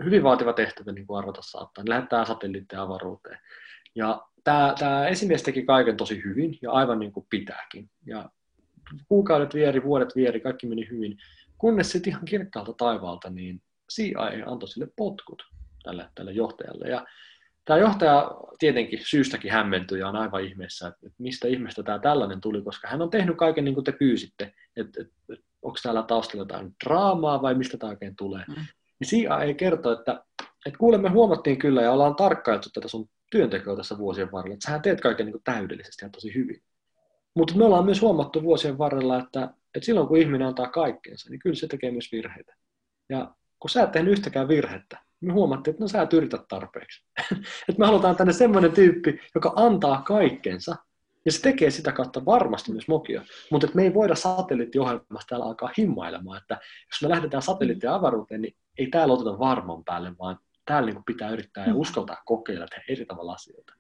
hyvin 0.04 0.24
vaativa 0.24 0.54
tehtävä, 0.54 0.92
niin 0.92 1.08
kuin 1.08 1.18
arvata 1.18 1.42
saattaa. 1.42 1.84
Ne 1.84 1.90
lähettää 1.90 2.26
satelliitteja 2.26 2.82
avaruuteen. 2.82 3.40
Ja 3.96 4.28
tämä, 4.46 4.74
tämä 4.80 5.08
esimies 5.08 5.44
teki 5.44 5.66
kaiken 5.66 5.98
tosi 5.98 6.24
hyvin 6.24 6.58
ja 6.62 6.72
aivan 6.72 7.00
niin 7.00 7.12
kuin 7.12 7.26
pitääkin. 7.30 7.90
Ja 8.06 8.30
kuukaudet 9.08 9.54
vieri, 9.54 9.84
vuodet 9.84 10.16
vieri, 10.16 10.40
kaikki 10.40 10.68
meni 10.68 10.88
hyvin. 10.92 11.18
Kunnes 11.58 11.92
sitten 11.92 12.12
ihan 12.12 12.26
kirkkaalta 12.26 12.74
taivaalta, 12.74 13.30
niin 13.30 13.62
CIA 13.94 14.46
antoi 14.46 14.70
sille 14.70 14.88
potkut 14.96 15.44
tälle, 15.84 16.10
tälle 16.16 16.32
johtajalle. 16.32 16.88
Ja 16.88 17.06
tämä 17.66 17.80
johtaja 17.80 18.32
tietenkin 18.60 19.00
syystäkin 19.04 19.52
hämmentyi 19.52 20.00
ja 20.00 20.08
on 20.08 20.16
aivan 20.16 20.44
ihmeessä, 20.44 20.88
että, 20.88 21.08
mistä 21.18 21.48
ihmeestä 21.48 21.84
tämä 21.84 22.00
tällainen 22.00 22.42
tuli, 22.42 22.62
koska 22.62 22.88
hän 22.88 23.02
on 23.02 23.10
tehnyt 23.10 23.38
kaiken 23.38 23.64
niin 23.64 23.74
kuin 23.76 23.84
te 23.84 23.92
pyysitte, 23.92 24.54
että, 24.76 25.02
että, 25.02 25.14
että 25.34 25.46
onko 25.62 25.78
täällä 25.84 26.04
taustalla 26.04 26.42
jotain 26.42 26.76
draamaa 26.86 27.42
vai 27.42 27.56
mistä 27.56 27.78
tämä 27.78 27.90
oikein 27.90 28.16
tulee. 28.16 28.44
Mm. 28.48 28.56
Niin 29.00 29.10
CIA 29.10 29.54
kertoo, 29.54 29.92
että, 29.92 30.24
että 30.66 30.78
kuulemme 30.78 31.10
huomattiin 31.10 31.58
kyllä 31.58 31.82
ja 31.82 31.92
ollaan 31.92 32.16
tarkkailtu 32.16 32.70
tätä 32.74 32.88
sun 32.88 33.10
työntekoa 33.36 33.76
tässä 33.76 33.98
vuosien 33.98 34.32
varrella, 34.32 34.54
että 34.54 34.66
sähän 34.66 34.82
teet 34.82 35.02
kaiken 35.02 35.26
niin 35.26 35.42
täydellisesti 35.44 36.06
ja 36.06 36.10
tosi 36.10 36.36
hyvin. 36.36 36.62
Mutta 37.36 37.56
me 37.56 37.66
ollaan 37.66 37.86
myös 37.86 38.02
huomattu 38.02 38.44
vuosien 38.44 38.78
varrella, 38.78 39.20
että, 39.20 39.44
että 39.76 39.86
silloin 39.86 40.08
kun 40.08 40.18
ihminen 40.18 40.48
antaa 40.48 40.70
kaikkeensa, 40.70 41.30
niin 41.30 41.40
kyllä 41.40 41.56
se 41.56 41.68
tekee 41.68 41.92
myös 41.92 42.12
virheitä. 42.12 42.56
Ja 43.10 43.36
kun 43.60 43.70
sä 43.70 43.84
et 43.84 43.92
tehnyt 43.92 44.12
yhtäkään 44.12 44.48
virhettä, 44.48 45.00
me 45.22 45.34
huomattiin, 45.34 45.72
että 45.72 45.84
no 45.84 45.88
sä 45.88 46.02
et 46.02 46.14
yritä 46.14 46.38
tarpeeksi. 46.50 47.06
että 47.70 47.80
me 47.80 47.86
halutaan 47.86 48.16
tänne 48.16 48.34
semmoinen 48.34 48.72
tyyppi, 48.72 49.20
joka 49.36 49.54
antaa 49.56 50.02
kaikkensa, 50.02 50.76
ja 51.26 51.32
se 51.32 51.42
tekee 51.42 51.72
sitä 51.72 51.92
kautta 51.92 52.26
varmasti 52.26 52.72
myös 52.72 52.88
mokia. 52.88 53.22
Mutta 53.52 53.68
me 53.74 53.84
ei 53.84 53.94
voida 53.94 54.16
satelliittiohjelmasta 54.16 55.30
täällä 55.30 55.46
alkaa 55.46 55.72
himmailemaan, 55.78 56.42
että 56.42 56.58
jos 56.64 57.02
me 57.02 57.10
lähdetään 57.10 57.44
satelliittia 57.44 57.96
avaruuteen, 57.96 58.42
niin 58.42 58.56
ei 58.78 58.88
täällä 58.88 59.14
oteta 59.14 59.40
varman 59.40 59.84
päälle, 59.84 60.18
vaan 60.20 60.40
täällä 60.66 60.92
niin 60.92 61.04
pitää 61.04 61.30
yrittää 61.30 61.66
ja 61.66 61.74
mm. 61.74 61.80
uskaltaa 61.80 62.22
kokeilla 62.26 62.68
tehdä 62.68 62.84
eri 62.90 63.06
tavalla 63.06 63.34
asioita. 63.34 63.74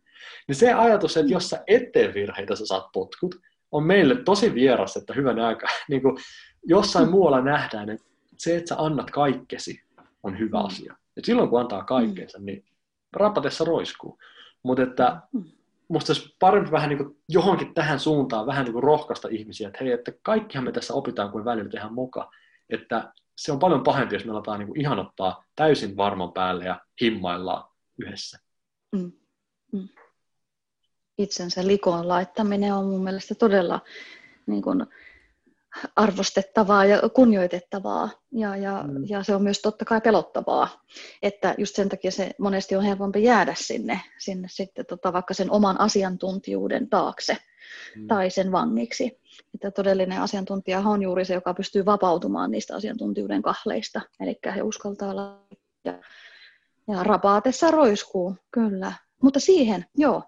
Niin 0.48 0.56
se 0.56 0.74
ajatus, 0.74 1.18
että 1.18 1.32
jos 1.32 1.50
sä 1.50 1.64
et 1.68 1.92
tee 1.92 2.14
virheitä, 2.14 2.56
sä 2.56 2.66
saat 2.66 2.92
potkut, 2.94 3.36
on 3.72 3.84
meille 3.84 4.16
tosi 4.16 4.54
vieras, 4.54 4.98
että 4.98 5.14
hyvän 5.14 5.40
aika. 5.40 5.68
Niin 5.90 6.02
kuin 6.02 6.18
jossain 6.64 7.10
muualla 7.10 7.42
nähdään, 7.42 7.90
että 7.90 8.06
se, 8.38 8.58
että 8.58 8.70
sä 8.70 8.76
annat 8.78 9.12
kaikkesi, 9.12 9.84
on 10.24 10.40
hyvä 10.40 10.60
mm. 10.60 10.66
asia. 10.66 10.96
Et 11.18 11.26
silloin 11.26 11.50
kun 11.50 11.60
antaa 11.60 11.84
kaikkeensa, 11.84 12.40
niin 12.40 12.66
rapatessa 13.14 13.66
roiskuu. 13.66 14.20
Mutta 14.64 14.84
että 14.84 15.22
mm. 15.34 15.44
musta 15.88 16.14
olisi 16.14 16.36
parempi 16.40 16.72
vähän 16.72 16.90
niin 16.90 16.98
kuin 16.98 17.18
johonkin 17.30 17.74
tähän 17.74 18.00
suuntaan 18.00 18.46
vähän 18.46 18.66
niin 18.66 18.74
kuin 18.74 18.84
rohkaista 18.84 19.28
ihmisiä, 19.32 19.68
että 19.68 19.84
hei, 19.84 19.92
että 19.92 20.12
kaikkihan 20.22 20.66
me 20.66 20.72
tässä 20.72 20.94
opitaan, 20.94 21.32
kuin 21.32 21.46
välillä 21.46 21.70
tehdään 21.70 21.94
moka. 21.94 22.32
Että 22.70 23.14
se 23.36 23.52
on 23.52 23.60
paljon 23.60 23.84
pahempi, 23.84 24.16
jos 24.16 24.26
me 24.26 24.32
aletaan 24.32 24.60
niin 24.60 24.68
kuin 24.68 24.82
ihan 24.82 25.00
ottaa 25.00 25.44
täysin 25.56 25.98
varman 25.98 26.34
päälle 26.34 26.66
ja 26.66 26.82
himmaillaan 27.02 27.70
yhdessä. 28.00 28.40
Mm. 28.92 29.12
Mm. 29.72 29.88
Itsensä 31.18 31.68
likoon 31.68 32.08
laittaminen 32.08 32.74
on 32.74 32.86
mun 32.86 33.04
mielestä 33.04 33.36
todella 33.36 33.82
niin 34.48 34.62
kuin, 34.62 34.86
arvostettavaa 35.96 36.86
ja 36.86 37.10
kunnioitettavaa 37.10 38.10
ja, 38.32 38.56
ja, 38.56 38.84
mm. 38.88 39.04
ja 39.08 39.24
se 39.24 39.36
on 39.36 39.44
myös 39.44 39.62
totta 39.62 39.86
kai 39.86 40.02
pelottavaa, 40.02 40.86
että 41.22 41.56
just 41.58 41.76
sen 41.76 41.90
takia 41.90 42.12
se 42.12 42.32
monesti 42.40 42.76
on 42.76 42.84
helpompi 42.84 43.24
jäädä 43.24 43.54
sinne, 43.58 44.02
sinne 44.18 44.48
sitten 44.52 44.86
tota, 44.86 45.14
vaikka 45.14 45.34
sen 45.34 45.52
oman 45.52 45.80
asiantuntijuuden 45.80 46.90
taakse 46.90 47.38
mm. 47.96 48.08
tai 48.08 48.30
sen 48.30 48.52
vangiksi. 48.52 49.20
Että 49.54 49.72
todellinen 49.72 50.22
asiantuntija 50.22 50.80
on 50.80 51.02
juuri 51.02 51.26
se, 51.26 51.34
joka 51.34 51.54
pystyy 51.54 51.86
vapautumaan 51.86 52.52
niistä 52.52 52.76
asiantuntijuuden 52.76 53.42
kahleista, 53.42 54.02
eli 54.20 54.40
he 54.56 54.62
uskaltaa 54.62 55.12
olla 55.12 55.42
ja, 55.86 56.00
ja 56.88 57.04
rapaatessa 57.04 57.72
roiskuu, 57.72 58.36
kyllä. 58.52 58.94
Mutta 59.22 59.40
siihen, 59.40 59.86
joo, 59.98 60.24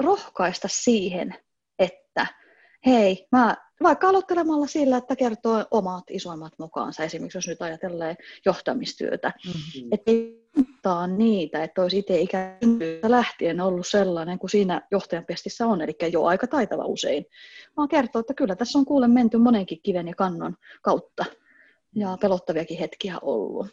rohkaista 0.00 0.68
siihen, 0.70 1.34
että 1.78 2.26
hei, 2.86 3.26
mä 3.32 3.56
vaikka 3.82 4.08
aloittelemalla 4.08 4.66
sillä, 4.66 4.96
että 4.96 5.16
kertoo 5.16 5.64
omat 5.70 6.04
isoimmat 6.10 6.52
mukaansa, 6.58 7.04
esimerkiksi 7.04 7.38
jos 7.38 7.48
nyt 7.48 7.62
ajatellaan 7.62 8.16
johtamistyötä, 8.46 9.32
mm-hmm. 9.46 9.88
että 9.92 10.10
ei 10.10 10.37
niitä, 11.16 11.62
että 11.62 11.82
olisi 11.82 11.98
itse 11.98 12.20
ikään 12.20 12.58
lähtien 13.02 13.60
ollut 13.60 13.86
sellainen 13.86 14.38
kuin 14.38 14.50
siinä 14.50 14.82
johtajan 14.90 15.24
pestissä 15.24 15.66
on, 15.66 15.80
eli 15.80 15.96
jo 16.12 16.24
aika 16.24 16.46
taitava 16.46 16.84
usein, 16.84 17.26
vaan 17.76 17.88
kertoo, 17.88 18.20
että 18.20 18.34
kyllä 18.34 18.56
tässä 18.56 18.78
on 18.78 18.84
kuule 18.84 19.08
menty 19.08 19.38
monenkin 19.38 19.80
kiven 19.82 20.08
ja 20.08 20.14
kannon 20.14 20.56
kautta 20.82 21.24
ja 21.94 22.18
pelottaviakin 22.20 22.78
hetkiä 22.78 23.18
ollut. 23.22 23.66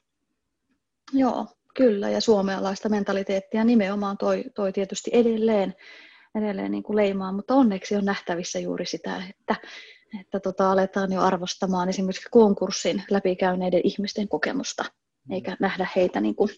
Joo, 1.13 1.47
kyllä, 1.75 2.09
ja 2.09 2.21
suomalaista 2.21 2.89
mentaliteettia 2.89 3.63
nimenomaan 3.63 4.17
toi, 4.17 4.43
toi 4.55 4.71
tietysti 4.71 5.11
edelleen, 5.13 5.73
edelleen 6.35 6.71
niin 6.71 6.83
kuin 6.83 6.95
leimaa, 6.95 7.31
mutta 7.31 7.55
onneksi 7.55 7.95
on 7.95 8.05
nähtävissä 8.05 8.59
juuri 8.59 8.85
sitä, 8.85 9.23
että 9.29 9.55
että 10.19 10.39
tota, 10.39 10.71
aletaan 10.71 11.11
jo 11.11 11.21
arvostamaan 11.21 11.89
esimerkiksi 11.89 12.29
konkurssin 12.31 13.03
läpikäyneiden 13.11 13.81
ihmisten 13.83 14.27
kokemusta. 14.27 14.85
Eikä 15.31 15.57
nähdä 15.59 15.87
heitä 15.95 16.21
niin 16.21 16.35
kuin 16.35 16.49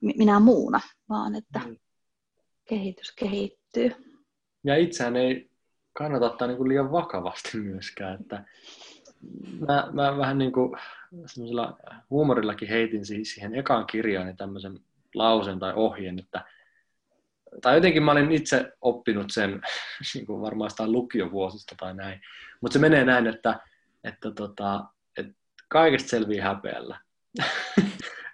minä 0.00 0.40
muuna, 0.40 0.80
vaan 1.08 1.34
että 1.34 1.58
mm. 1.58 1.76
kehitys 2.68 3.12
kehittyy. 3.12 3.92
Ja 4.64 4.76
itseään 4.76 5.16
ei 5.16 5.50
kannata 5.92 6.26
ottaa 6.26 6.48
niin 6.48 6.58
kuin 6.58 6.68
liian 6.68 6.92
vakavasti 6.92 7.58
myöskään, 7.58 8.20
että 8.20 8.44
mä, 9.66 9.88
mä 9.92 10.18
vähän 10.18 10.38
niin 10.38 10.52
kuin 10.52 10.78
huumorillakin 12.10 12.68
heitin 12.68 13.02
siihen 13.06 13.54
ekaan 13.54 13.86
kirjaan 13.86 14.36
tämmöisen 14.36 14.80
lausen 15.14 15.58
tai 15.58 15.72
ohjeen, 15.76 16.18
että 16.18 16.44
tai 17.62 17.74
jotenkin 17.74 18.02
mä 18.02 18.12
olin 18.12 18.32
itse 18.32 18.72
oppinut 18.80 19.30
sen 19.30 19.60
niin 20.14 20.26
kuin 20.26 20.42
varmaan 20.42 20.66
jostain 20.66 20.92
lukiovuosista 20.92 21.74
tai 21.78 21.94
näin, 21.94 22.20
mutta 22.60 22.72
se 22.72 22.78
menee 22.78 23.04
näin, 23.04 23.26
että, 23.26 23.60
että, 24.04 24.30
tota, 24.30 24.84
että 25.16 25.32
kaikesta 25.68 26.08
selviää 26.08 26.48
häpeällä. 26.48 27.00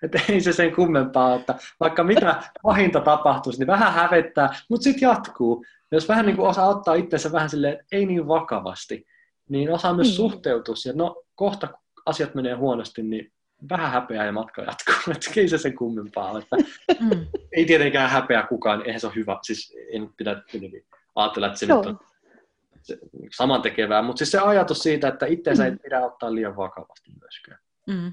että 0.03 0.21
ei 0.33 0.41
se 0.41 0.53
sen 0.53 0.75
kummempaa, 0.75 1.35
että 1.35 1.55
vaikka 1.81 2.05
mitä 2.05 2.43
pahinta 2.63 3.01
tapahtuisi, 3.01 3.59
niin 3.59 3.67
vähän 3.67 3.93
hävettää, 3.93 4.55
mutta 4.69 4.85
sitten 4.85 5.09
jatkuu. 5.09 5.65
Jos 5.93 6.09
vähän 6.09 6.27
niin 6.27 6.37
kuin 6.37 6.49
osaa 6.49 6.69
ottaa 6.69 6.95
itsensä 6.95 7.33
vähän 7.33 7.51
silleen, 7.51 7.73
että 7.73 7.85
ei 7.93 8.07
niin 8.07 8.29
vakavasti, 8.29 9.07
niin 9.49 9.71
osaa 9.71 9.95
myös 9.95 10.09
mm. 10.09 10.15
suhteutua 10.15 10.75
ja 10.87 10.93
no 10.97 11.23
kohta 11.35 11.69
asiat 12.07 12.35
menee 12.35 12.55
huonosti, 12.55 13.03
niin 13.03 13.33
vähän 13.71 13.91
häpeää 13.91 14.27
ja 14.27 14.33
matka 14.33 14.63
jatkuu. 14.63 14.95
Että 15.13 15.31
ei 15.37 15.49
se 15.49 15.59
sen 15.59 15.77
kummempaa 15.77 16.39
Että 16.39 16.57
mm. 17.01 17.27
Ei 17.53 17.65
tietenkään 17.65 18.11
häpeä 18.11 18.43
kukaan, 18.43 18.83
eihän 18.87 19.01
se 19.01 19.07
ole 19.07 19.15
hyvä. 19.15 19.39
Siis 19.43 19.77
en 19.93 20.11
pidä 20.17 20.43
ajatella, 21.15 21.47
että 21.47 21.59
se 21.59 21.67
Joo. 21.67 21.79
nyt 21.79 21.87
on 21.87 21.99
samantekevää, 23.37 24.03
mutta 24.03 24.19
siis 24.19 24.31
se 24.31 24.39
ajatus 24.39 24.79
siitä, 24.79 25.09
että 25.09 25.27
itseensä 25.27 25.63
mm. 25.63 25.71
ei 25.71 25.77
pidä 25.77 26.01
ottaa 26.01 26.35
liian 26.35 26.57
vakavasti 26.57 27.11
myöskään. 27.21 27.59
Mm. 27.87 28.13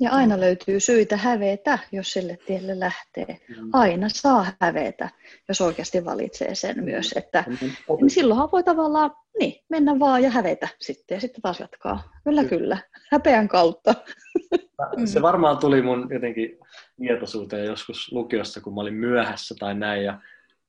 Ja 0.00 0.10
aina 0.10 0.40
löytyy 0.40 0.80
syitä 0.80 1.16
hävetä, 1.16 1.78
jos 1.92 2.12
sille 2.12 2.38
tielle 2.46 2.80
lähtee. 2.80 3.26
Mm. 3.48 3.70
Aina 3.72 4.08
saa 4.08 4.46
hävetä, 4.60 5.10
jos 5.48 5.60
oikeasti 5.60 6.04
valitsee 6.04 6.54
sen 6.54 6.84
myös. 6.84 7.14
Että, 7.16 7.44
niin 8.00 8.10
silloinhan 8.10 8.48
voi 8.52 8.62
tavallaan 8.62 9.10
niin, 9.38 9.64
mennä 9.68 9.98
vaan 9.98 10.22
ja 10.22 10.30
hävetä 10.30 10.68
sitten 10.80 11.14
ja 11.14 11.20
sitten 11.20 11.42
taas 11.42 11.60
jatkaa. 11.60 12.02
Kyllä, 12.24 12.44
kyllä. 12.44 12.78
Häpeän 13.12 13.48
kautta. 13.48 13.94
Se 15.04 15.22
varmaan 15.22 15.58
tuli 15.58 15.82
mun 15.82 16.08
jotenkin 16.10 16.58
tietoisuuteen 16.96 17.66
joskus 17.66 18.12
lukiossa, 18.12 18.60
kun 18.60 18.74
mä 18.74 18.80
olin 18.80 18.94
myöhässä 18.94 19.54
tai 19.58 19.74
näin, 19.74 20.04
ja 20.04 20.20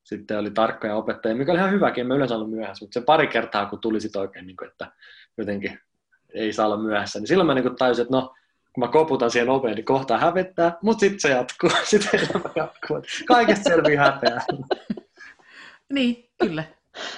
sitten 0.03 0.39
oli 0.39 0.51
tarkkoja 0.51 0.95
opettajia, 0.95 1.35
mikä 1.35 1.51
oli 1.51 1.59
ihan 1.59 1.71
hyväkin, 1.71 2.01
en 2.01 2.07
mä 2.07 2.15
yleensä 2.15 2.35
ollut 2.35 2.51
myöhässä, 2.51 2.85
mutta 2.85 2.99
se 2.99 3.05
pari 3.05 3.27
kertaa, 3.27 3.65
kun 3.65 3.79
tuli 3.79 4.01
sitten 4.01 4.21
oikein, 4.21 4.47
niin 4.47 4.57
kuin, 4.57 4.69
että 4.69 4.91
jotenkin 5.37 5.79
ei 6.33 6.53
saa 6.53 6.65
olla 6.65 6.77
myöhässä, 6.77 7.19
niin 7.19 7.27
silloin 7.27 7.47
mä 7.47 7.53
niin 7.53 7.75
tajusin, 7.75 8.01
että 8.01 8.15
no, 8.17 8.33
kun 8.77 8.83
mä 8.83 8.91
koputan 8.91 9.31
siihen 9.31 9.49
oveen, 9.49 9.75
niin 9.75 9.85
kohta 9.85 10.17
hävettää, 10.17 10.77
mutta 10.81 10.99
sitten 10.99 11.19
se 11.19 11.29
jatkuu, 11.29 11.69
sitten 11.89 12.19
elämä 12.19 12.49
jatkuu. 12.55 13.01
Kaikesta 13.27 13.69
selvii 13.69 13.95
häpeää. 13.95 14.45
niin, 15.93 16.29
kyllä. 16.39 16.63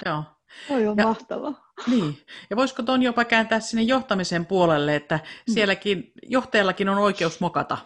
Joo. 0.06 0.24
Oi 0.70 0.86
on 0.86 0.96
ja, 0.96 1.06
mahtavaa. 1.06 1.72
Niin. 1.86 2.18
Ja 2.50 2.56
voisiko 2.56 2.82
tuon 2.82 3.02
jopa 3.02 3.24
kääntää 3.24 3.60
sinne 3.60 3.82
johtamisen 3.82 4.46
puolelle, 4.46 4.96
että 4.96 5.16
mm. 5.16 5.52
sielläkin 5.54 6.12
johtajallakin 6.22 6.88
on 6.88 6.98
oikeus 6.98 7.40
mokata. 7.40 7.78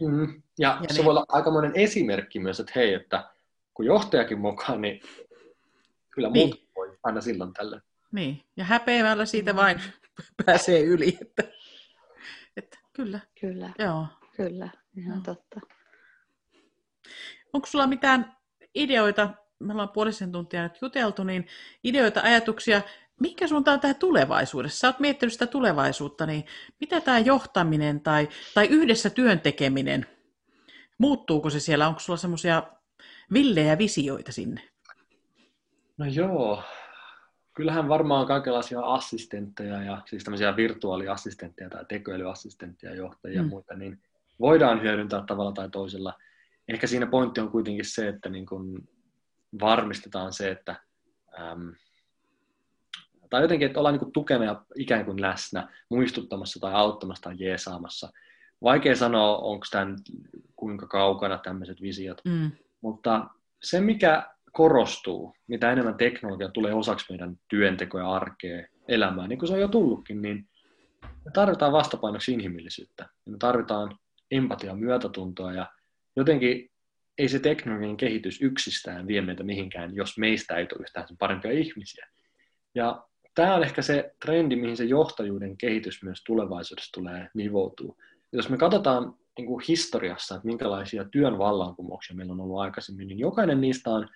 Mm. 0.00 0.42
Ja, 0.58 0.78
ja 0.80 0.88
se 0.88 0.94
niin. 0.94 1.04
voi 1.04 1.10
olla 1.10 1.26
aikamoinen 1.28 1.72
esimerkki 1.74 2.38
myös, 2.38 2.60
että 2.60 2.72
hei, 2.76 2.94
että 2.94 3.30
kun 3.74 3.86
johtajakin 3.86 4.38
mokaa, 4.38 4.76
niin 4.76 5.00
kyllä 6.10 6.28
niin. 6.28 6.48
muut 6.48 6.68
voi 6.76 6.98
aina 7.02 7.20
silloin 7.20 7.52
tällä. 7.52 7.80
Niin, 8.12 8.44
ja 8.56 8.64
häpeämällä 8.64 9.26
siitä 9.26 9.52
mm. 9.52 9.56
vain 9.56 9.80
pääsee 10.46 10.80
yli. 10.80 11.18
Että 11.20 11.55
kyllä. 12.96 13.20
Kyllä. 13.40 13.70
Joo. 13.78 14.06
Kyllä, 14.36 14.68
ihan 14.96 15.22
totta. 15.22 15.60
Onko 17.52 17.66
sulla 17.66 17.86
mitään 17.86 18.36
ideoita 18.74 19.30
me 19.58 19.72
ollaan 19.72 19.88
puolisen 19.88 20.32
tuntia 20.32 20.62
nyt 20.62 20.78
juteltu, 20.82 21.24
niin 21.24 21.46
ideoita, 21.84 22.20
ajatuksia, 22.20 22.82
mikä 23.20 23.48
suuntaan 23.48 23.80
tämä 23.80 23.94
tulevaisuudessa? 23.94 24.78
Sä 24.78 24.88
oot 24.88 25.00
miettinyt 25.00 25.32
sitä 25.32 25.46
tulevaisuutta, 25.46 26.26
niin 26.26 26.44
mitä 26.80 27.00
tämä 27.00 27.18
johtaminen 27.18 28.00
tai, 28.00 28.28
tai 28.54 28.66
yhdessä 28.66 29.10
työn 29.10 29.40
tekeminen, 29.40 30.06
muuttuuko 30.98 31.50
se 31.50 31.60
siellä? 31.60 31.88
Onko 31.88 32.00
sulla 32.00 32.16
semmoisia 32.16 32.62
villejä 33.32 33.78
visioita 33.78 34.32
sinne? 34.32 34.60
No 35.98 36.06
joo, 36.06 36.62
kyllähän 37.56 37.88
varmaan 37.88 38.26
kaikenlaisia 38.26 38.80
assistentteja 38.80 39.82
ja 39.82 40.02
siis 40.06 40.24
tämmöisiä 40.24 40.56
virtuaaliassistentteja 40.56 41.70
tai 41.70 41.84
tekoälyassistentteja, 41.88 42.94
johtajia 42.94 43.42
mm. 43.42 43.46
ja 43.46 43.50
muita, 43.50 43.74
niin 43.74 44.02
voidaan 44.40 44.82
hyödyntää 44.82 45.24
tavalla 45.26 45.52
tai 45.52 45.70
toisella. 45.70 46.14
Ehkä 46.68 46.86
siinä 46.86 47.06
pointti 47.06 47.40
on 47.40 47.50
kuitenkin 47.50 47.84
se, 47.84 48.08
että 48.08 48.28
niin 48.28 48.46
kun 48.46 48.88
varmistetaan 49.60 50.32
se, 50.32 50.50
että 50.50 50.76
äm, 51.40 51.74
tai 53.30 53.42
jotenkin, 53.42 53.66
että 53.66 53.80
ollaan 53.80 53.98
niin 53.98 54.12
tukena 54.12 54.44
ja 54.44 54.64
ikään 54.74 55.04
kuin 55.04 55.20
läsnä, 55.20 55.68
muistuttamassa 55.88 56.60
tai 56.60 56.74
auttamassa 56.74 57.22
tai 57.22 57.34
jeesaamassa. 57.38 58.12
Vaikea 58.62 58.96
sanoa, 58.96 59.38
onko 59.38 59.66
tämä 59.70 59.96
kuinka 60.56 60.86
kaukana 60.86 61.38
tämmöiset 61.38 61.82
visiot, 61.82 62.20
mm. 62.24 62.50
mutta 62.80 63.26
se, 63.62 63.80
mikä 63.80 64.35
korostuu, 64.56 65.34
mitä 65.46 65.72
enemmän 65.72 65.96
teknologia 65.96 66.48
tulee 66.48 66.74
osaksi 66.74 67.06
meidän 67.08 67.36
työntekoja, 67.48 68.10
arkea, 68.10 68.66
elämää, 68.88 69.28
niin 69.28 69.38
kuin 69.38 69.48
se 69.48 69.54
on 69.54 69.60
jo 69.60 69.68
tullutkin, 69.68 70.22
niin 70.22 70.48
me 71.02 71.30
tarvitaan 71.32 71.72
vastapainoksi 71.72 72.32
inhimillisyyttä. 72.32 73.08
Me 73.24 73.36
tarvitaan 73.38 73.98
empatia, 74.30 74.74
myötätuntoa 74.74 75.52
ja 75.52 75.66
jotenkin 76.16 76.70
ei 77.18 77.28
se 77.28 77.38
teknologian 77.38 77.96
kehitys 77.96 78.42
yksistään 78.42 79.06
vie 79.06 79.20
meitä 79.20 79.42
mihinkään, 79.42 79.94
jos 79.94 80.18
meistä 80.18 80.56
ei 80.56 80.66
tule 80.66 80.82
yhtään 80.82 81.08
sen 81.08 81.16
parempia 81.16 81.52
ihmisiä. 81.52 82.08
Ja 82.74 83.04
tämä 83.34 83.54
on 83.54 83.62
ehkä 83.62 83.82
se 83.82 84.14
trendi, 84.24 84.56
mihin 84.56 84.76
se 84.76 84.84
johtajuuden 84.84 85.56
kehitys 85.56 86.02
myös 86.02 86.22
tulevaisuudessa 86.26 86.92
tulee 86.92 87.28
nivoutua. 87.34 87.96
Jos 88.32 88.48
me 88.48 88.56
katsotaan 88.56 89.14
niin 89.38 89.46
kuin 89.46 89.64
historiassa, 89.68 90.34
että 90.34 90.46
minkälaisia 90.46 91.04
työn 91.04 91.38
vallankumouksia 91.38 92.16
meillä 92.16 92.32
on 92.32 92.40
ollut 92.40 92.60
aikaisemmin, 92.60 93.08
niin 93.08 93.18
jokainen 93.18 93.60
niistä 93.60 93.90
on 93.90 94.08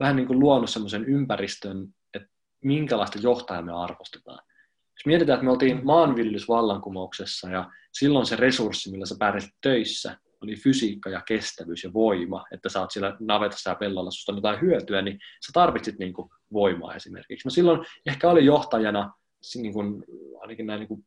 vähän 0.00 0.16
niin 0.16 0.26
kuin 0.26 0.40
luonut 0.40 0.70
sellaisen 0.70 1.04
ympäristön, 1.04 1.88
että 2.14 2.28
minkälaista 2.64 3.18
johtajaa 3.22 3.62
me 3.62 3.72
arvostetaan. 3.72 4.38
Jos 4.68 5.06
mietitään, 5.06 5.36
että 5.36 5.44
me 5.44 5.50
oltiin 5.50 5.86
maanviljelysvallankumouksessa 5.86 7.50
ja 7.50 7.70
silloin 7.92 8.26
se 8.26 8.36
resurssi, 8.36 8.90
millä 8.90 9.06
sä 9.06 9.14
pärjäsit 9.18 9.54
töissä, 9.60 10.16
oli 10.42 10.56
fysiikka 10.56 11.10
ja 11.10 11.20
kestävyys 11.20 11.84
ja 11.84 11.92
voima, 11.92 12.44
että 12.52 12.68
sä 12.68 12.80
oot 12.80 12.90
siellä 12.90 13.16
navetassa 13.20 13.70
ja 13.70 13.76
pellolla, 13.76 14.10
susta 14.10 14.32
jotain 14.32 14.60
hyötyä, 14.60 15.02
niin 15.02 15.18
sä 15.46 15.52
tarvitsit 15.52 15.98
niin 15.98 16.12
kuin 16.12 16.30
voimaa 16.52 16.94
esimerkiksi. 16.94 17.48
No 17.48 17.50
silloin 17.50 17.86
ehkä 18.06 18.30
oli 18.30 18.44
johtajana, 18.44 19.12
niin 19.54 19.72
kuin, 19.72 20.04
ainakin 20.40 20.66
näin 20.66 20.78
niin 20.80 20.88
kuin 20.88 21.06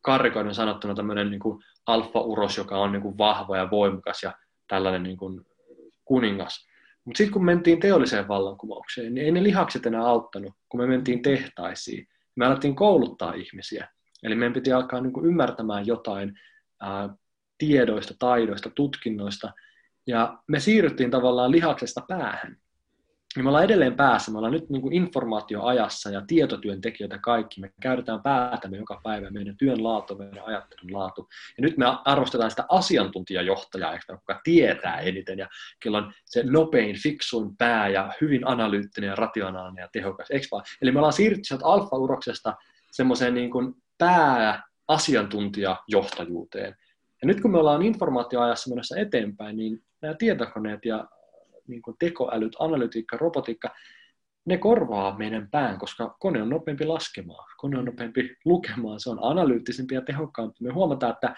karrikoiden 0.00 0.54
sanottuna 0.54 0.94
tämmöinen 0.94 1.30
niin 1.30 1.40
alfa-uros, 1.86 2.56
joka 2.56 2.78
on 2.78 2.92
niin 2.92 3.02
kuin 3.02 3.18
vahva 3.18 3.56
ja 3.56 3.70
voimakas 3.70 4.22
ja 4.22 4.32
tällainen 4.68 5.02
niin 5.02 5.16
kuin 5.16 5.46
kuningas. 6.04 6.66
Mutta 7.04 7.18
sitten 7.18 7.32
kun 7.32 7.44
mentiin 7.44 7.80
teolliseen 7.80 8.28
vallankumoukseen, 8.28 9.14
niin 9.14 9.24
ei 9.24 9.32
ne 9.32 9.42
lihakset 9.42 9.86
enää 9.86 10.06
auttanut, 10.06 10.54
kun 10.68 10.80
me 10.80 10.86
mentiin 10.86 11.22
tehtaisiin. 11.22 12.06
Me 12.36 12.46
alettiin 12.46 12.76
kouluttaa 12.76 13.34
ihmisiä. 13.34 13.88
Eli 14.22 14.34
meidän 14.34 14.52
piti 14.52 14.72
alkaa 14.72 15.00
niin 15.00 15.12
kuin 15.12 15.26
ymmärtämään 15.26 15.86
jotain 15.86 16.40
ää, 16.80 17.08
tiedoista, 17.58 18.14
taidoista, 18.18 18.70
tutkinnoista, 18.70 19.52
ja 20.06 20.38
me 20.48 20.60
siirryttiin 20.60 21.10
tavallaan 21.10 21.50
lihaksesta 21.50 22.00
päähän. 22.08 22.56
Ja 23.36 23.42
me 23.42 23.48
ollaan 23.48 23.64
edelleen 23.64 23.96
päässä, 23.96 24.32
me 24.32 24.38
ollaan 24.38 24.52
nyt 24.52 24.70
niin 24.70 24.82
kuin 24.82 24.94
informaatioajassa 24.94 26.10
ja 26.10 26.22
tietotyöntekijöitä 26.26 27.18
kaikki, 27.18 27.60
me 27.60 27.72
käytetään 27.80 28.22
päätämme 28.22 28.76
joka 28.76 29.00
päivä, 29.02 29.30
meidän 29.30 29.56
työn 29.56 29.84
laatu, 29.84 30.18
meidän 30.18 30.44
ajattelun 30.44 30.92
laatu. 30.92 31.28
Ja 31.58 31.62
nyt 31.62 31.76
me 31.76 31.86
arvostetaan 32.04 32.50
sitä 32.50 32.64
asiantuntijajohtajaa, 32.68 33.98
joka 34.08 34.40
tietää 34.44 35.00
eniten 35.00 35.38
ja 35.38 35.48
kello 35.80 35.98
on 35.98 36.12
se 36.24 36.42
nopein, 36.42 37.02
fiksuin 37.02 37.56
pää 37.56 37.88
ja 37.88 38.12
hyvin 38.20 38.46
analyyttinen 38.46 39.08
ja 39.08 39.16
rationaalinen 39.16 39.82
ja 39.82 39.88
tehokas. 39.92 40.30
Eikö? 40.30 40.46
Eli 40.82 40.92
me 40.92 40.98
ollaan 40.98 41.12
siirrytty 41.12 41.44
sieltä 41.44 41.66
alfa-uroksesta 41.66 42.54
semmoiseen 42.92 43.34
niin 43.34 43.50
kuin 43.50 43.74
pääasiantuntijajohtajuuteen. 43.98 46.76
Ja 47.22 47.26
nyt 47.26 47.40
kun 47.40 47.50
me 47.50 47.58
ollaan 47.58 47.82
informaatioajassa 47.82 48.70
menossa 48.70 48.96
eteenpäin, 48.96 49.56
niin 49.56 49.82
nämä 50.02 50.14
tietokoneet 50.14 50.84
ja 50.84 51.08
niin 51.68 51.82
kuin 51.82 51.96
tekoälyt, 51.98 52.56
analytiikka, 52.58 53.16
robotiikka, 53.16 53.74
ne 54.46 54.58
korvaa 54.58 55.18
meidän 55.18 55.48
pään, 55.50 55.78
koska 55.78 56.16
kone 56.20 56.42
on 56.42 56.48
nopeampi 56.48 56.86
laskemaan, 56.86 57.48
kone 57.56 57.78
on 57.78 57.84
nopeampi 57.84 58.36
lukemaan, 58.44 59.00
se 59.00 59.10
on 59.10 59.18
analyyttisempi 59.22 59.94
ja 59.94 60.02
tehokkaampi. 60.02 60.56
Me 60.60 60.72
huomataan, 60.72 61.12
että 61.12 61.34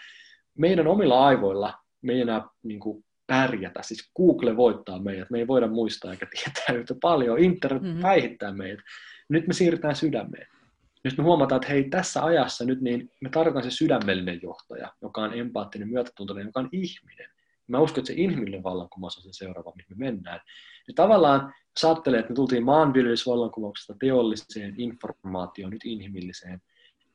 meidän 0.59 0.87
omilla 0.87 1.27
aivoilla 1.27 1.75
me 2.03 2.13
ei 2.13 2.21
enää 2.21 2.43
niin 2.63 2.81
kuin 2.81 3.05
pärjätä. 3.27 3.83
Siis 3.83 4.11
Google 4.17 4.57
voittaa 4.57 4.99
meidät, 4.99 5.31
me 5.31 5.39
ei 5.39 5.47
voida 5.47 5.69
muistaa 5.69 6.11
eikä 6.11 6.27
tietää 6.31 6.81
yhtä 6.81 6.95
paljon, 7.03 7.39
internet 7.39 7.83
mm-hmm. 7.83 8.03
päihittää 8.03 8.53
meidät. 8.53 8.81
Nyt 9.29 9.47
me 9.47 9.53
siirrytään 9.53 9.97
sydämeen. 9.97 10.47
Jos 11.05 11.19
me 11.19 11.25
huomataan, 11.25 11.57
että 11.63 11.73
hei, 11.73 11.89
tässä 11.91 12.25
ajassa 12.25 12.65
nyt 12.65 12.81
niin 12.81 13.11
me 13.21 13.31
tarvitaan 13.31 13.65
se 13.65 13.71
sydämellinen 13.71 14.41
johtaja, 14.43 14.93
joka 15.03 15.21
on 15.21 15.35
empaattinen, 15.35 15.89
myötätuntoinen, 15.89 16.47
joka 16.47 16.61
on 16.61 16.69
ihminen. 16.73 17.31
Mä 17.69 17.81
uskon, 17.81 18.01
että 18.01 18.07
se 18.07 18.21
inhimillinen 18.23 18.63
vallankumous 18.63 19.17
on 19.17 19.23
se 19.23 19.29
seuraava, 19.33 19.73
mihin 19.77 19.99
me 19.99 20.05
mennään. 20.05 20.41
Ja 20.89 20.95
tavallaan, 20.95 21.55
jos 21.77 21.85
ajattelee, 21.85 22.21
että 22.21 22.31
me 22.31 22.37
tultiin 22.37 22.65
maanviljelysvallankumouksesta 22.65 23.95
teolliseen 24.01 24.75
informaatioon, 24.81 25.71
nyt 25.71 25.85
inhimilliseen, 25.85 26.63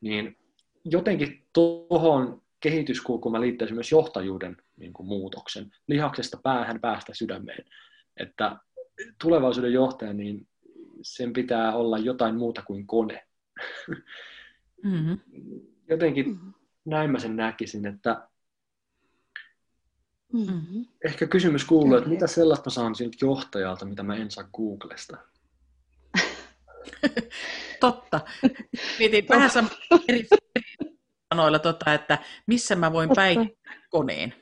niin 0.00 0.36
jotenkin 0.84 1.46
tuohon 1.52 2.42
kehityskulkuun 2.60 3.32
mä 3.32 3.40
liittäisin 3.40 3.76
myös 3.76 3.92
johtajuuden 3.92 4.56
niin 4.76 4.92
kuin 4.92 5.06
muutoksen. 5.06 5.72
Lihaksesta 5.86 6.38
päähän, 6.42 6.80
päästä 6.80 7.14
sydämeen. 7.14 7.64
Että 8.16 8.56
tulevaisuuden 9.22 9.72
johtaja, 9.72 10.12
niin 10.12 10.48
sen 11.02 11.32
pitää 11.32 11.76
olla 11.76 11.98
jotain 11.98 12.36
muuta 12.36 12.62
kuin 12.62 12.86
kone. 12.86 13.26
Mm-hmm. 14.82 15.18
Jotenkin 15.88 16.28
mm-hmm. 16.28 16.52
näin 16.84 17.10
mä 17.10 17.18
sen 17.18 17.36
näkisin, 17.36 17.86
että 17.86 18.28
mm-hmm. 20.32 20.86
ehkä 21.04 21.26
kysymys 21.26 21.64
kuuluu, 21.64 21.96
että 21.96 22.10
mitä 22.10 22.26
sellaista 22.26 22.70
saan 22.70 22.94
siltä 22.94 23.16
johtajalta, 23.20 23.84
mitä 23.84 24.02
mä 24.02 24.16
en 24.16 24.30
saa 24.30 24.44
Googlesta? 24.56 25.16
Totta. 27.80 28.20
Mietin 28.98 29.28
vähän 29.28 29.50
eri 30.08 30.26
sanoilla, 31.34 31.58
tota, 31.58 31.94
että 31.94 32.18
missä 32.46 32.76
mä 32.76 32.92
voin 32.92 33.10
päihittää 33.14 33.74
koneen. 33.90 34.34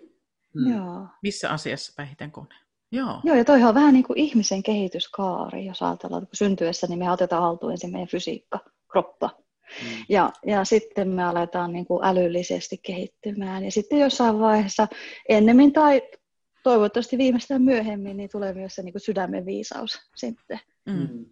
Hmm. 0.55 0.77
Joo. 0.77 1.07
Missä 1.23 1.51
asiassa 1.51 1.93
päihitän 1.97 2.33
koneen? 2.33 2.61
Joo. 2.93 3.21
Joo, 3.25 3.37
ja 3.37 3.45
toihan 3.45 3.69
on 3.69 3.75
vähän 3.75 3.95
niin 3.95 4.05
kuin 4.05 4.19
ihmisen 4.19 4.63
kehityskaari, 4.63 5.67
jos 5.67 5.83
ajatellaan, 5.83 6.23
että 6.23 6.37
syntyessä 6.37 6.87
niin 6.87 6.99
me 6.99 7.11
otetaan 7.11 7.43
haltuun 7.43 7.73
ensin 7.73 7.93
meidän 7.93 8.09
fysiikka, 8.09 8.59
kroppa. 8.89 9.31
Mm. 9.83 10.05
Ja, 10.09 10.33
ja 10.47 10.65
sitten 10.65 11.09
me 11.09 11.25
aletaan 11.25 11.73
niin 11.73 11.87
kuin 11.87 12.05
älyllisesti 12.05 12.79
kehittymään. 12.83 13.65
Ja 13.65 13.73
sitten 13.73 13.99
jossain 13.99 14.39
vaiheessa 14.39 14.89
ennemmin 15.29 15.73
tai 15.73 16.03
toivottavasti 16.63 17.19
viimeistään 17.19 17.63
myöhemmin, 17.63 18.17
niin 18.17 18.31
tulee 18.33 18.55
myös 18.55 18.75
se 18.75 18.83
niin 18.83 18.93
kuin 18.93 19.03
sydämen 19.03 19.47
viisaus 19.47 20.01
sitten. 20.17 20.61
Mm. 20.87 21.27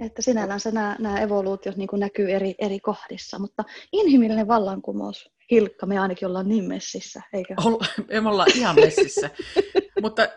että 0.00 0.22
sinällänsä 0.22 0.70
nämä, 0.70 0.96
nämä 0.98 1.20
evoluutiot 1.20 1.76
niin 1.76 1.88
kuin 1.88 2.00
näkyy 2.00 2.30
eri, 2.30 2.54
eri 2.58 2.80
kohdissa, 2.80 3.38
mutta 3.38 3.64
inhimillinen 3.92 4.48
vallankumous, 4.48 5.30
Hilkka, 5.50 5.86
me 5.86 5.98
ainakin 5.98 6.28
ollaan 6.28 6.48
niin 6.48 6.64
messissä, 6.64 7.22
eikö? 7.32 7.54
Olla, 7.64 7.86
me 8.22 8.28
ollaan 8.28 8.50
ihan 8.54 8.76
messissä. 8.84 9.30
mutta 10.02 10.28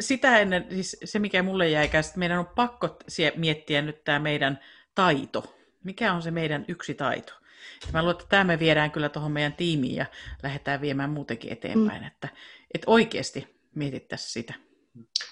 sitä 0.00 0.38
ennen, 0.38 0.66
siis 0.70 0.96
se 1.04 1.18
mikä 1.18 1.42
mulle 1.42 1.68
jäi 1.68 1.84
että 1.84 2.02
meidän 2.16 2.38
on 2.38 2.46
pakko 2.46 2.98
miettiä 3.36 3.82
nyt 3.82 4.04
tämä 4.04 4.18
meidän 4.18 4.60
taito. 4.94 5.54
Mikä 5.84 6.12
on 6.12 6.22
se 6.22 6.30
meidän 6.30 6.64
yksi 6.68 6.94
taito? 6.94 7.32
Että 7.74 7.92
mä 7.92 8.02
luulen, 8.02 8.14
että 8.14 8.26
tämä 8.28 8.44
me 8.44 8.58
viedään 8.58 8.90
kyllä 8.90 9.08
tuohon 9.08 9.32
meidän 9.32 9.52
tiimiin 9.52 9.96
ja 9.96 10.06
lähdetään 10.42 10.80
viemään 10.80 11.10
muutenkin 11.10 11.52
eteenpäin. 11.52 12.00
Mm. 12.02 12.06
Että, 12.06 12.28
että 12.74 12.90
oikeasti 12.90 13.56
mietittäisiin 13.74 14.30
sitä. 14.30 14.54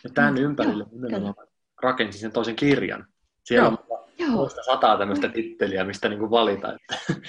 Ja 0.05 0.11
tämän 0.15 0.35
mm. 0.35 0.41
ympärille 0.41 0.87
nimenomaan 0.93 1.35
rakensin 1.83 2.21
sen 2.21 2.33
toisen 2.33 2.57
kirjan. 2.57 3.07
Siellä 3.45 3.69
Joo. 3.69 4.29
on 4.29 4.31
muista 4.31 4.63
sataa 4.63 4.99
tämmöistä 4.99 5.29
titteliä, 5.29 5.85
mistä 5.85 6.09
niin 6.09 6.31
valita. 6.31 6.73
Että, 6.73 7.21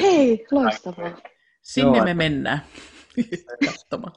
Hei, 0.00 0.46
loistavaa. 0.50 1.18
Sinne 1.62 1.96
Joo, 1.98 2.04
me 2.04 2.14
mennään 2.14 2.62
katsomaan. 3.66 4.12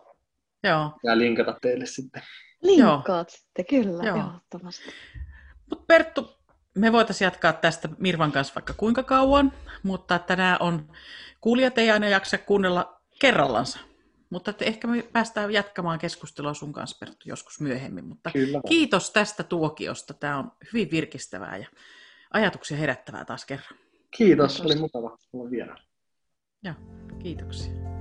Joo. 0.64 0.92
Ja 1.04 1.18
linkata 1.18 1.58
teille 1.62 1.86
sitten. 1.86 2.22
Linkkaat 2.62 3.30
sitten, 3.30 3.66
kyllä, 3.66 4.04
Joo. 4.04 4.18
ehdottomasti. 4.18 4.92
Mutta 5.70 5.86
Perttu, 5.88 6.41
me 6.76 6.92
voitaisiin 6.92 7.26
jatkaa 7.26 7.54
tästä 7.54 7.90
Mirvan 7.98 8.32
kanssa 8.32 8.56
vaikka 8.56 8.74
kuinka 8.74 9.04
kauan, 9.04 9.54
mutta 9.84 10.16
että 10.16 10.36
nämä 10.36 10.58
on, 10.60 10.92
kuulijat 11.42 11.78
ei 11.78 11.92
aina 11.92 12.10
jaksa 12.10 12.38
kuunnella 12.38 13.02
kerrallansa. 13.20 13.80
Mutta 14.30 14.52
että 14.52 14.66
ehkä 14.66 14.88
me 14.88 15.04
päästään 15.14 15.54
jatkamaan 15.54 16.00
keskustelua 16.00 16.54
sun 16.54 16.74
kanssa 16.74 16.98
Perttu 17.00 17.30
joskus 17.30 17.60
myöhemmin. 17.60 18.06
Mutta 18.06 18.32
Kyllä. 18.32 18.62
kiitos 18.68 19.12
tästä 19.12 19.44
tuokiosta. 19.44 20.14
Tämä 20.14 20.38
on 20.38 20.52
hyvin 20.74 20.92
virkistävää 20.92 21.58
ja 21.58 21.68
ajatuksia 22.34 22.78
herättävää 22.78 23.26
taas 23.26 23.46
kerran. 23.46 23.80
Kiitos, 24.18 24.56
kiitos. 24.56 24.60
oli 24.62 24.76
mukava 24.76 25.18
olla 25.34 25.52
vielä. 25.52 25.76
Joo, 26.64 26.76
kiitoksia. 27.20 28.01